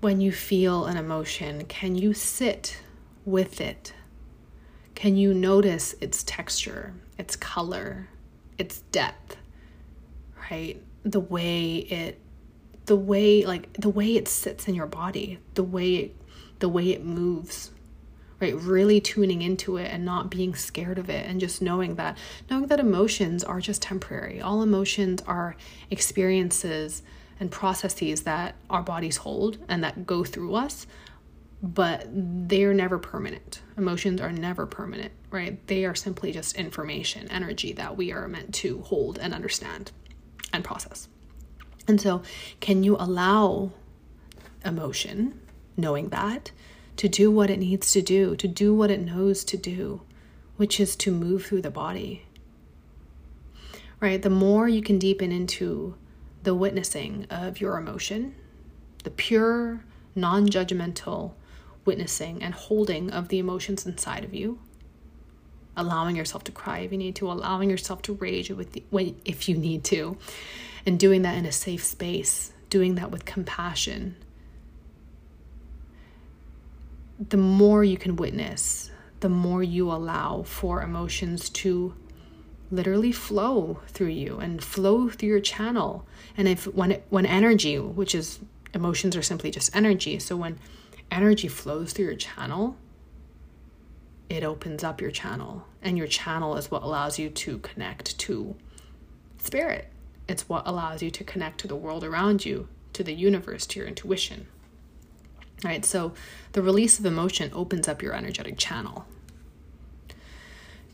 when 0.00 0.20
you 0.20 0.32
feel 0.32 0.86
an 0.86 0.96
emotion, 0.96 1.64
can 1.66 1.94
you 1.94 2.12
sit 2.12 2.80
with 3.24 3.60
it 3.60 3.92
can 4.94 5.16
you 5.16 5.34
notice 5.34 5.94
its 6.00 6.22
texture, 6.22 6.94
its 7.18 7.34
color, 7.34 8.08
its 8.58 8.82
depth, 8.92 9.36
right? 10.50 10.80
The 11.02 11.20
way 11.20 11.76
it 11.76 12.20
the 12.86 12.96
way 12.96 13.44
like 13.44 13.72
the 13.74 13.88
way 13.88 14.16
it 14.16 14.28
sits 14.28 14.68
in 14.68 14.74
your 14.74 14.86
body, 14.86 15.38
the 15.54 15.64
way 15.64 15.94
it, 15.96 16.16
the 16.58 16.68
way 16.68 16.90
it 16.90 17.04
moves. 17.04 17.70
Right? 18.42 18.54
Really 18.56 19.00
tuning 19.00 19.40
into 19.40 19.76
it 19.78 19.84
and 19.90 20.04
not 20.04 20.28
being 20.28 20.54
scared 20.54 20.98
of 20.98 21.08
it 21.08 21.26
and 21.26 21.40
just 21.40 21.62
knowing 21.62 21.94
that 21.94 22.18
knowing 22.50 22.66
that 22.66 22.80
emotions 22.80 23.44
are 23.44 23.60
just 23.60 23.80
temporary. 23.80 24.40
All 24.42 24.62
emotions 24.62 25.22
are 25.26 25.56
experiences 25.90 27.02
and 27.38 27.50
processes 27.50 28.22
that 28.22 28.56
our 28.68 28.82
bodies 28.82 29.18
hold 29.18 29.58
and 29.68 29.82
that 29.84 30.06
go 30.06 30.24
through 30.24 30.56
us 30.56 30.86
but 31.62 32.08
they're 32.10 32.74
never 32.74 32.98
permanent. 32.98 33.62
Emotions 33.78 34.20
are 34.20 34.32
never 34.32 34.66
permanent, 34.66 35.12
right? 35.30 35.64
They 35.68 35.84
are 35.84 35.94
simply 35.94 36.32
just 36.32 36.56
information, 36.56 37.28
energy 37.30 37.72
that 37.74 37.96
we 37.96 38.10
are 38.10 38.26
meant 38.26 38.52
to 38.56 38.82
hold 38.82 39.18
and 39.18 39.32
understand 39.32 39.92
and 40.52 40.64
process. 40.64 41.08
And 41.86 42.00
so, 42.00 42.22
can 42.58 42.82
you 42.82 42.96
allow 42.98 43.70
emotion, 44.64 45.40
knowing 45.76 46.08
that, 46.08 46.50
to 46.96 47.08
do 47.08 47.30
what 47.30 47.50
it 47.50 47.58
needs 47.58 47.92
to 47.92 48.02
do, 48.02 48.36
to 48.36 48.48
do 48.48 48.74
what 48.74 48.90
it 48.90 49.00
knows 49.00 49.44
to 49.44 49.56
do 49.56 50.02
which 50.56 50.78
is 50.78 50.96
to 50.96 51.10
move 51.10 51.44
through 51.44 51.62
the 51.62 51.70
body. 51.70 52.22
Right? 54.00 54.22
The 54.22 54.30
more 54.30 54.68
you 54.68 54.82
can 54.82 54.98
deepen 54.98 55.32
into 55.32 55.96
the 56.42 56.54
witnessing 56.54 57.26
of 57.30 57.60
your 57.60 57.78
emotion, 57.78 58.34
the 59.04 59.10
pure, 59.10 59.84
non 60.14 60.48
judgmental 60.48 61.32
witnessing 61.84 62.42
and 62.42 62.54
holding 62.54 63.10
of 63.10 63.26
the 63.26 63.40
emotions 63.40 63.86
inside 63.86 64.24
of 64.24 64.34
you, 64.34 64.60
allowing 65.76 66.14
yourself 66.14 66.44
to 66.44 66.52
cry 66.52 66.78
if 66.78 66.92
you 66.92 66.98
need 66.98 67.16
to, 67.16 67.30
allowing 67.30 67.70
yourself 67.70 68.02
to 68.02 68.14
rage 68.14 68.52
if 69.24 69.48
you 69.48 69.56
need 69.56 69.82
to, 69.82 70.16
and 70.86 70.98
doing 70.98 71.22
that 71.22 71.36
in 71.36 71.46
a 71.46 71.50
safe 71.50 71.82
space, 71.82 72.52
doing 72.70 72.94
that 72.96 73.10
with 73.10 73.24
compassion. 73.24 74.16
The 77.18 77.36
more 77.36 77.84
you 77.84 77.96
can 77.96 78.16
witness, 78.16 78.90
the 79.20 79.28
more 79.28 79.62
you 79.62 79.90
allow 79.90 80.42
for 80.42 80.82
emotions 80.82 81.48
to 81.50 81.94
literally 82.70 83.12
flow 83.12 83.80
through 83.88 84.08
you 84.08 84.38
and 84.38 84.64
flow 84.64 85.08
through 85.08 85.28
your 85.28 85.40
channel. 85.40 86.06
And 86.36 86.48
if 86.48 86.66
when 86.66 87.00
when 87.10 87.26
energy, 87.26 87.78
which 87.78 88.14
is 88.14 88.40
emotions 88.74 89.14
are 89.14 89.22
simply 89.22 89.50
just 89.50 89.74
energy, 89.76 90.18
so 90.18 90.36
when 90.36 90.58
energy 91.10 91.48
flows 91.48 91.92
through 91.92 92.06
your 92.06 92.16
channel, 92.16 92.76
it 94.28 94.42
opens 94.42 94.82
up 94.82 95.00
your 95.00 95.10
channel. 95.10 95.66
And 95.82 95.98
your 95.98 96.06
channel 96.06 96.56
is 96.56 96.70
what 96.70 96.82
allows 96.82 97.18
you 97.18 97.28
to 97.28 97.58
connect 97.58 98.18
to 98.20 98.56
spirit. 99.38 99.88
It's 100.26 100.48
what 100.48 100.66
allows 100.66 101.02
you 101.02 101.10
to 101.10 101.24
connect 101.24 101.58
to 101.60 101.68
the 101.68 101.76
world 101.76 102.02
around 102.02 102.46
you, 102.46 102.68
to 102.94 103.04
the 103.04 103.12
universe, 103.12 103.66
to 103.66 103.80
your 103.80 103.88
intuition. 103.88 104.46
Right? 105.64 105.84
So 105.84 106.12
the 106.52 106.62
release 106.62 106.98
of 106.98 107.06
emotion 107.06 107.50
opens 107.54 107.88
up 107.88 108.02
your 108.02 108.14
energetic 108.14 108.58
channel. 108.58 109.06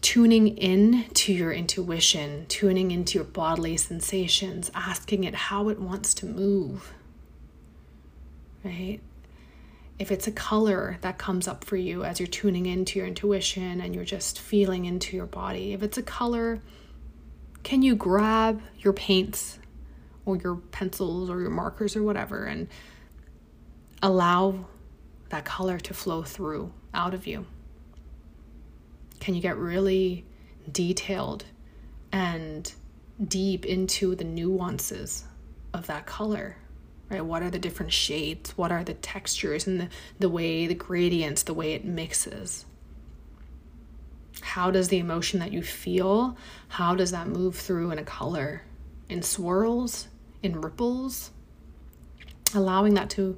Tuning 0.00 0.56
in 0.56 1.04
to 1.14 1.32
your 1.32 1.52
intuition, 1.52 2.46
tuning 2.48 2.90
into 2.90 3.18
your 3.18 3.24
bodily 3.24 3.76
sensations, 3.76 4.70
asking 4.74 5.24
it 5.24 5.34
how 5.34 5.68
it 5.68 5.80
wants 5.80 6.14
to 6.14 6.26
move. 6.26 6.92
Right? 8.64 9.00
if 9.98 10.12
it's 10.12 10.26
a 10.26 10.32
color 10.32 10.96
that 11.00 11.18
comes 11.18 11.48
up 11.48 11.64
for 11.64 11.76
you 11.76 12.04
as 12.04 12.20
you're 12.20 12.26
tuning 12.28 12.66
into 12.66 12.98
your 12.98 13.08
intuition 13.08 13.80
and 13.80 13.94
you're 13.94 14.04
just 14.04 14.38
feeling 14.38 14.84
into 14.84 15.16
your 15.16 15.26
body, 15.26 15.72
if 15.72 15.82
it's 15.82 15.98
a 15.98 16.02
color, 16.02 16.60
can 17.64 17.82
you 17.82 17.96
grab 17.96 18.62
your 18.78 18.92
paints 18.92 19.58
or 20.24 20.36
your 20.36 20.56
pencils 20.56 21.28
or 21.28 21.40
your 21.40 21.50
markers 21.50 21.96
or 21.96 22.02
whatever 22.02 22.44
and 22.44 22.68
allow 24.02 24.66
that 25.30 25.44
color 25.44 25.78
to 25.78 25.94
flow 25.94 26.22
through 26.22 26.72
out 26.94 27.14
of 27.14 27.26
you? 27.26 27.46
Can 29.20 29.34
you 29.34 29.40
get 29.40 29.56
really 29.56 30.24
detailed 30.70 31.44
and 32.12 32.72
deep 33.26 33.66
into 33.66 34.14
the 34.14 34.24
nuances 34.24 35.24
of 35.74 35.86
that 35.86 36.06
color? 36.06 36.56
right? 37.10 37.24
What 37.24 37.42
are 37.42 37.50
the 37.50 37.58
different 37.58 37.92
shades? 37.92 38.56
What 38.56 38.72
are 38.72 38.84
the 38.84 38.94
textures 38.94 39.66
and 39.66 39.80
the, 39.80 39.88
the 40.18 40.28
way, 40.28 40.66
the 40.66 40.74
gradients, 40.74 41.42
the 41.42 41.54
way 41.54 41.72
it 41.72 41.84
mixes? 41.84 42.64
How 44.40 44.70
does 44.70 44.88
the 44.88 44.98
emotion 44.98 45.40
that 45.40 45.52
you 45.52 45.62
feel, 45.62 46.36
how 46.68 46.94
does 46.94 47.10
that 47.10 47.26
move 47.26 47.56
through 47.56 47.90
in 47.90 47.98
a 47.98 48.04
color? 48.04 48.62
In 49.08 49.22
swirls, 49.22 50.08
in 50.42 50.60
ripples? 50.60 51.30
Allowing 52.54 52.94
that 52.94 53.10
to 53.10 53.36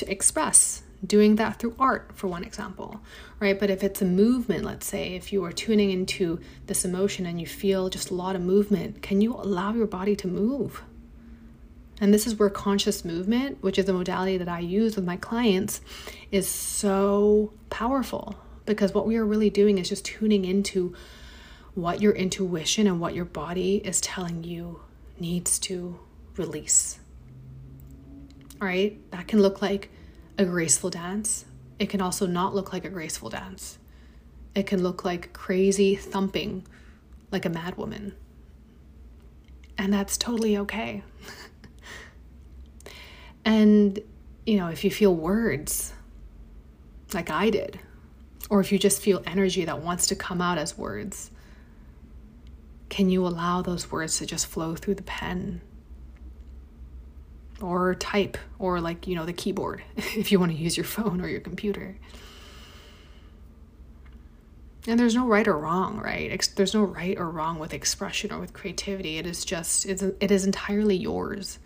to 0.00 0.10
express, 0.10 0.82
doing 1.06 1.36
that 1.36 1.58
through 1.58 1.74
art, 1.78 2.10
for 2.14 2.26
one 2.26 2.44
example, 2.44 3.00
right? 3.38 3.58
But 3.58 3.70
if 3.70 3.82
it's 3.82 4.02
a 4.02 4.04
movement, 4.04 4.64
let's 4.64 4.86
say, 4.86 5.14
if 5.14 5.32
you 5.32 5.44
are 5.44 5.52
tuning 5.52 5.90
into 5.90 6.40
this 6.66 6.84
emotion 6.84 7.24
and 7.26 7.40
you 7.40 7.46
feel 7.46 7.88
just 7.88 8.10
a 8.10 8.14
lot 8.14 8.36
of 8.36 8.42
movement, 8.42 9.02
can 9.02 9.20
you 9.20 9.34
allow 9.34 9.72
your 9.72 9.86
body 9.86 10.16
to 10.16 10.28
move? 10.28 10.82
And 12.00 12.14
this 12.14 12.26
is 12.26 12.38
where 12.38 12.48
conscious 12.48 13.04
movement, 13.04 13.62
which 13.62 13.78
is 13.78 13.88
a 13.88 13.92
modality 13.92 14.38
that 14.38 14.48
I 14.48 14.60
use 14.60 14.96
with 14.96 15.04
my 15.04 15.16
clients, 15.16 15.80
is 16.32 16.48
so 16.48 17.52
powerful 17.68 18.34
because 18.64 18.94
what 18.94 19.06
we 19.06 19.16
are 19.16 19.24
really 19.24 19.50
doing 19.50 19.78
is 19.78 19.88
just 19.88 20.04
tuning 20.04 20.44
into 20.44 20.94
what 21.74 22.00
your 22.00 22.12
intuition 22.12 22.86
and 22.86 23.00
what 23.00 23.14
your 23.14 23.24
body 23.24 23.76
is 23.76 24.00
telling 24.00 24.44
you 24.44 24.80
needs 25.18 25.58
to 25.58 25.98
release. 26.36 26.98
All 28.60 28.68
right, 28.68 28.98
that 29.10 29.26
can 29.26 29.40
look 29.40 29.62
like 29.62 29.90
a 30.38 30.44
graceful 30.44 30.90
dance. 30.90 31.44
It 31.78 31.88
can 31.88 32.00
also 32.00 32.26
not 32.26 32.54
look 32.54 32.72
like 32.72 32.84
a 32.84 32.90
graceful 32.90 33.30
dance. 33.30 33.78
It 34.54 34.66
can 34.66 34.82
look 34.82 35.04
like 35.04 35.32
crazy 35.32 35.94
thumping 35.96 36.66
like 37.30 37.44
a 37.44 37.48
mad 37.48 37.76
woman. 37.76 38.14
And 39.78 39.92
that's 39.92 40.18
totally 40.18 40.58
okay. 40.58 41.02
And, 43.44 43.98
you 44.46 44.58
know, 44.58 44.68
if 44.68 44.84
you 44.84 44.90
feel 44.90 45.14
words 45.14 45.92
like 47.14 47.30
I 47.30 47.50
did, 47.50 47.80
or 48.48 48.60
if 48.60 48.72
you 48.72 48.78
just 48.78 49.00
feel 49.00 49.22
energy 49.26 49.64
that 49.64 49.80
wants 49.80 50.06
to 50.08 50.16
come 50.16 50.40
out 50.40 50.58
as 50.58 50.76
words, 50.76 51.30
can 52.88 53.08
you 53.08 53.26
allow 53.26 53.62
those 53.62 53.90
words 53.90 54.18
to 54.18 54.26
just 54.26 54.46
flow 54.46 54.74
through 54.74 54.96
the 54.96 55.02
pen? 55.02 55.60
Or 57.60 57.94
type, 57.94 58.38
or 58.58 58.80
like, 58.80 59.06
you 59.06 59.14
know, 59.14 59.26
the 59.26 59.32
keyboard, 59.32 59.82
if 59.96 60.32
you 60.32 60.40
want 60.40 60.52
to 60.52 60.58
use 60.58 60.76
your 60.76 60.84
phone 60.84 61.20
or 61.20 61.28
your 61.28 61.40
computer. 61.40 61.96
And 64.86 64.98
there's 64.98 65.14
no 65.14 65.26
right 65.26 65.46
or 65.46 65.58
wrong, 65.58 65.98
right? 65.98 66.48
There's 66.56 66.74
no 66.74 66.84
right 66.84 67.18
or 67.18 67.28
wrong 67.28 67.58
with 67.58 67.74
expression 67.74 68.32
or 68.32 68.40
with 68.40 68.54
creativity. 68.54 69.18
It 69.18 69.26
is 69.26 69.44
just, 69.44 69.84
it's, 69.84 70.02
it 70.02 70.30
is 70.30 70.46
entirely 70.46 70.96
yours. 70.96 71.58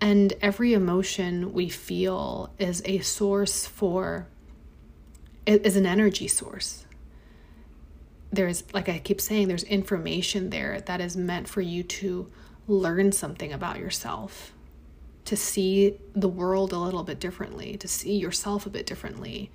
And 0.00 0.32
every 0.40 0.74
emotion 0.74 1.52
we 1.52 1.68
feel 1.68 2.52
is 2.58 2.82
a 2.84 3.00
source 3.00 3.66
for, 3.66 4.28
is 5.44 5.76
an 5.76 5.86
energy 5.86 6.28
source. 6.28 6.86
There's, 8.30 8.62
like 8.72 8.88
I 8.88 9.00
keep 9.00 9.20
saying, 9.20 9.48
there's 9.48 9.64
information 9.64 10.50
there 10.50 10.80
that 10.82 11.00
is 11.00 11.16
meant 11.16 11.48
for 11.48 11.62
you 11.62 11.82
to 11.82 12.30
learn 12.68 13.10
something 13.10 13.52
about 13.52 13.78
yourself, 13.78 14.52
to 15.28 15.36
see 15.36 15.94
the 16.14 16.26
world 16.26 16.72
a 16.72 16.78
little 16.78 17.02
bit 17.02 17.20
differently, 17.20 17.76
to 17.76 17.86
see 17.86 18.16
yourself 18.16 18.64
a 18.64 18.70
bit 18.70 18.86
differently. 18.86 19.50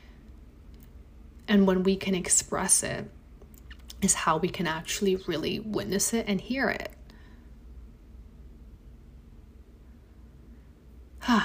And 1.48 1.66
when 1.66 1.82
we 1.82 1.96
can 1.96 2.14
express 2.14 2.84
it, 2.84 3.10
is 4.00 4.14
how 4.14 4.38
we 4.38 4.50
can 4.50 4.68
actually 4.68 5.16
really 5.16 5.60
witness 5.60 6.14
it 6.14 6.26
and 6.28 6.40
hear 6.40 6.70
it. 6.70 6.92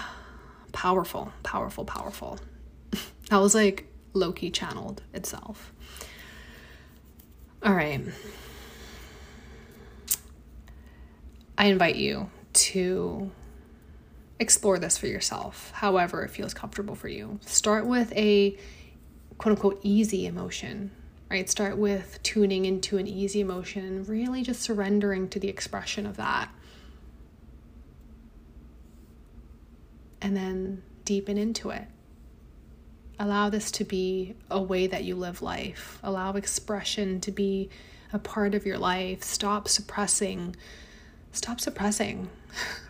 powerful, 0.73 1.33
powerful, 1.43 1.87
powerful. 1.87 2.39
that 3.31 3.39
was 3.39 3.55
like 3.55 3.87
Loki 4.13 4.51
channeled 4.51 5.01
itself. 5.15 5.73
All 7.63 7.73
right. 7.73 8.03
I 11.57 11.69
invite 11.69 11.97
you 11.97 12.29
to 12.53 13.31
explore 14.41 14.79
this 14.79 14.97
for 14.97 15.07
yourself, 15.07 15.71
however 15.75 16.25
it 16.25 16.31
feels 16.31 16.55
comfortable 16.55 16.95
for 16.95 17.09
you. 17.09 17.39
Start 17.45 17.87
with 17.87 18.13
a 18.17 18.57
quote 19.39 19.53
unquote 19.53 19.81
easy 19.83 20.27
emotion, 20.27 20.91
right? 21.31 21.49
Start 21.49 21.77
with 21.77 22.23
tuning 22.23 22.65
into 22.65 22.99
an 22.99 23.07
easy 23.07 23.41
emotion 23.41 23.85
and 23.85 24.09
really 24.09 24.43
just 24.43 24.63
surrendering 24.63 25.29
to 25.31 25.41
the 25.41 25.49
expression 25.49 26.07
of 26.07 26.17
that. 26.17 26.51
and 30.21 30.37
then 30.37 30.83
deepen 31.05 31.39
into 31.39 31.71
it. 31.71 31.87
Allow 33.19 33.51
this 33.51 33.71
to 33.73 33.85
be 33.85 34.35
a 34.51 34.61
way 34.61 34.87
that 34.87 35.05
you 35.05 35.17
live 35.17 35.43
life. 35.43 35.99
Allow 36.03 36.35
expression 36.35 37.21
to 37.23 37.33
be 37.33 37.69
a 38.13 38.19
part 38.19 38.55
of 38.55 38.65
your 38.65 38.79
life. 38.79 39.23
Stop 39.23 39.69
suppressing. 39.69 40.55
Stop 41.33 41.61
suppressing. 41.61 42.29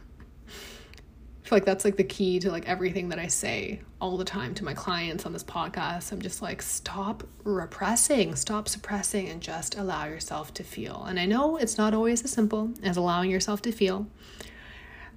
Feel 1.49 1.57
like 1.57 1.65
that's 1.65 1.87
like 1.87 1.97
the 1.97 2.05
key 2.05 2.39
to 2.41 2.51
like 2.51 2.69
everything 2.69 3.09
that 3.09 3.19
I 3.19 3.27
say 3.27 3.81
all 4.03 4.19
the 4.19 4.25
time 4.27 4.53
to 4.57 4.65
my 4.67 4.75
clients 4.75 5.25
on 5.25 5.33
this 5.33 5.43
podcast. 5.43 6.13
I'm 6.13 6.21
just 6.21 6.43
like, 6.43 6.61
stop 6.61 7.23
repressing, 7.43 8.37
stop 8.37 8.69
suppressing, 8.69 9.31
and 9.31 9.41
just 9.41 9.75
allow 9.79 10.05
yourself 10.05 10.53
to 10.53 10.63
feel. 10.63 11.07
And 11.09 11.19
I 11.19 11.25
know 11.25 11.57
it's 11.57 11.79
not 11.79 11.95
always 11.95 12.23
as 12.23 12.33
simple 12.33 12.75
as 12.83 12.99
allowing 12.99 13.31
yourself 13.31 13.63
to 13.63 13.73
feel. 13.73 14.07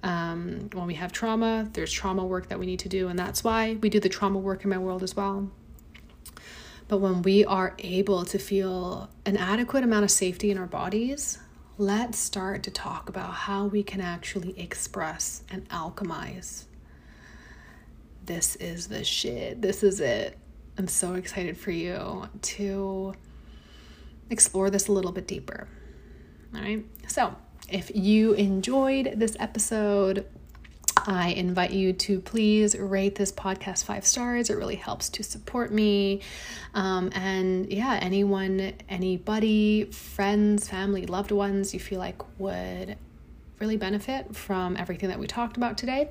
Um, 0.04 0.70
when 0.72 0.88
we 0.88 0.94
have 0.94 1.12
trauma, 1.12 1.70
there's 1.74 1.92
trauma 1.92 2.24
work 2.24 2.48
that 2.48 2.58
we 2.58 2.66
need 2.66 2.80
to 2.80 2.88
do, 2.88 3.10
and 3.10 3.20
that's 3.20 3.44
why 3.44 3.78
we 3.82 3.90
do 3.90 4.00
the 4.00 4.08
trauma 4.08 4.40
work 4.40 4.64
in 4.64 4.70
my 4.70 4.78
world 4.78 5.04
as 5.04 5.14
well. 5.14 5.52
But 6.88 7.00
when 7.00 7.24
we 7.24 7.44
are 7.44 7.76
able 7.80 8.24
to 8.24 8.40
feel 8.40 9.10
an 9.26 9.36
adequate 9.36 9.84
amount 9.84 10.06
of 10.06 10.12
safety 10.12 10.50
in 10.50 10.58
our 10.58 10.66
bodies, 10.66 11.40
let's 11.82 12.20
start 12.20 12.62
to 12.62 12.70
talk 12.70 13.10
about 13.10 13.34
how 13.34 13.66
we 13.66 13.82
can 13.82 14.00
actually 14.00 14.58
express 14.60 15.42
and 15.50 15.68
alchemize. 15.70 16.66
This 18.24 18.56
is 18.58 18.88
the 18.88 19.04
shit. 19.04 19.64
This 19.64 19.82
is 19.82 20.00
it. 20.00 20.38
I'm 20.78 20.88
so 20.88 21.16
excited 21.16 21.58
for 21.58 21.72
you 21.72 22.30
to 22.40 23.16
explore 24.30 24.70
this 24.70 24.90
a 24.90 24.92
little 24.92 25.12
bit 25.12 25.26
deeper. 25.26 25.68
All 26.54 26.62
right. 26.62 26.86
So, 27.08 27.36
if 27.68 27.90
you 27.96 28.34
enjoyed 28.34 29.14
this 29.16 29.36
episode, 29.40 30.28
I 31.08 31.30
invite 31.30 31.72
you 31.72 31.94
to 31.94 32.20
please 32.20 32.78
rate 32.78 33.16
this 33.16 33.32
podcast 33.32 33.86
five 33.86 34.06
stars. 34.06 34.50
It 34.50 34.56
really 34.56 34.76
helps 34.76 35.10
to 35.10 35.24
support 35.24 35.72
me. 35.72 36.22
Um, 36.74 37.12
and 37.14 37.72
yeah, 37.72 37.98
anyone, 38.02 38.74
anybody, 38.90 39.86
friends, 39.86 40.68
family, 40.68 41.06
loved 41.06 41.32
ones 41.32 41.74
you 41.74 41.80
feel 41.80 42.00
like 42.00 42.40
would 42.40 42.98
really 43.62 43.78
benefit 43.78 44.36
from 44.36 44.76
everything 44.76 45.08
that 45.10 45.20
we 45.20 45.28
talked 45.28 45.56
about 45.56 45.78
today, 45.78 46.10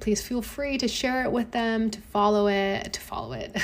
please 0.00 0.20
feel 0.20 0.42
free 0.42 0.76
to 0.76 0.88
share 0.88 1.22
it 1.24 1.30
with 1.30 1.52
them, 1.52 1.88
to 1.88 2.00
follow 2.00 2.48
it, 2.48 2.92
to 2.92 3.00
follow 3.00 3.32
it, 3.32 3.56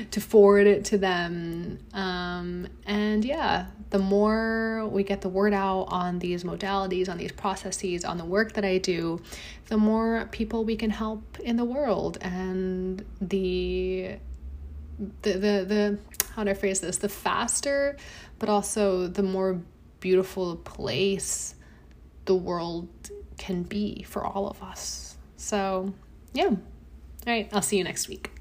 to 0.10 0.20
forward 0.20 0.66
it 0.66 0.84
to 0.86 0.98
them. 0.98 1.78
Um, 1.94 2.66
and 2.84 3.24
yeah, 3.24 3.66
the 3.90 4.00
more 4.00 4.88
we 4.90 5.04
get 5.04 5.20
the 5.20 5.28
word 5.28 5.54
out 5.54 5.84
on 5.84 6.18
these 6.18 6.42
modalities, 6.42 7.08
on 7.08 7.16
these 7.16 7.32
processes, 7.32 8.04
on 8.04 8.18
the 8.18 8.24
work 8.24 8.54
that 8.54 8.64
I 8.64 8.78
do, 8.78 9.22
the 9.68 9.78
more 9.78 10.28
people 10.32 10.64
we 10.64 10.74
can 10.74 10.90
help 10.90 11.38
in 11.38 11.56
the 11.56 11.64
world. 11.64 12.18
And 12.20 13.04
the 13.20 14.16
the 15.22 15.32
the, 15.32 15.38
the 15.38 15.98
how 16.34 16.42
do 16.42 16.50
I 16.50 16.54
phrase 16.54 16.80
this? 16.80 16.98
The 16.98 17.08
faster, 17.08 17.96
but 18.40 18.48
also 18.48 19.06
the 19.06 19.22
more 19.22 19.60
beautiful 20.00 20.56
place 20.56 21.54
the 22.28 22.34
world 22.34 22.88
can 23.38 23.62
be 23.62 24.02
for 24.02 24.22
all 24.22 24.48
of 24.48 24.62
us. 24.62 25.16
So, 25.38 25.94
yeah. 26.34 26.44
All 26.44 26.58
right, 27.26 27.48
I'll 27.54 27.62
see 27.62 27.78
you 27.78 27.84
next 27.84 28.06
week. 28.06 28.37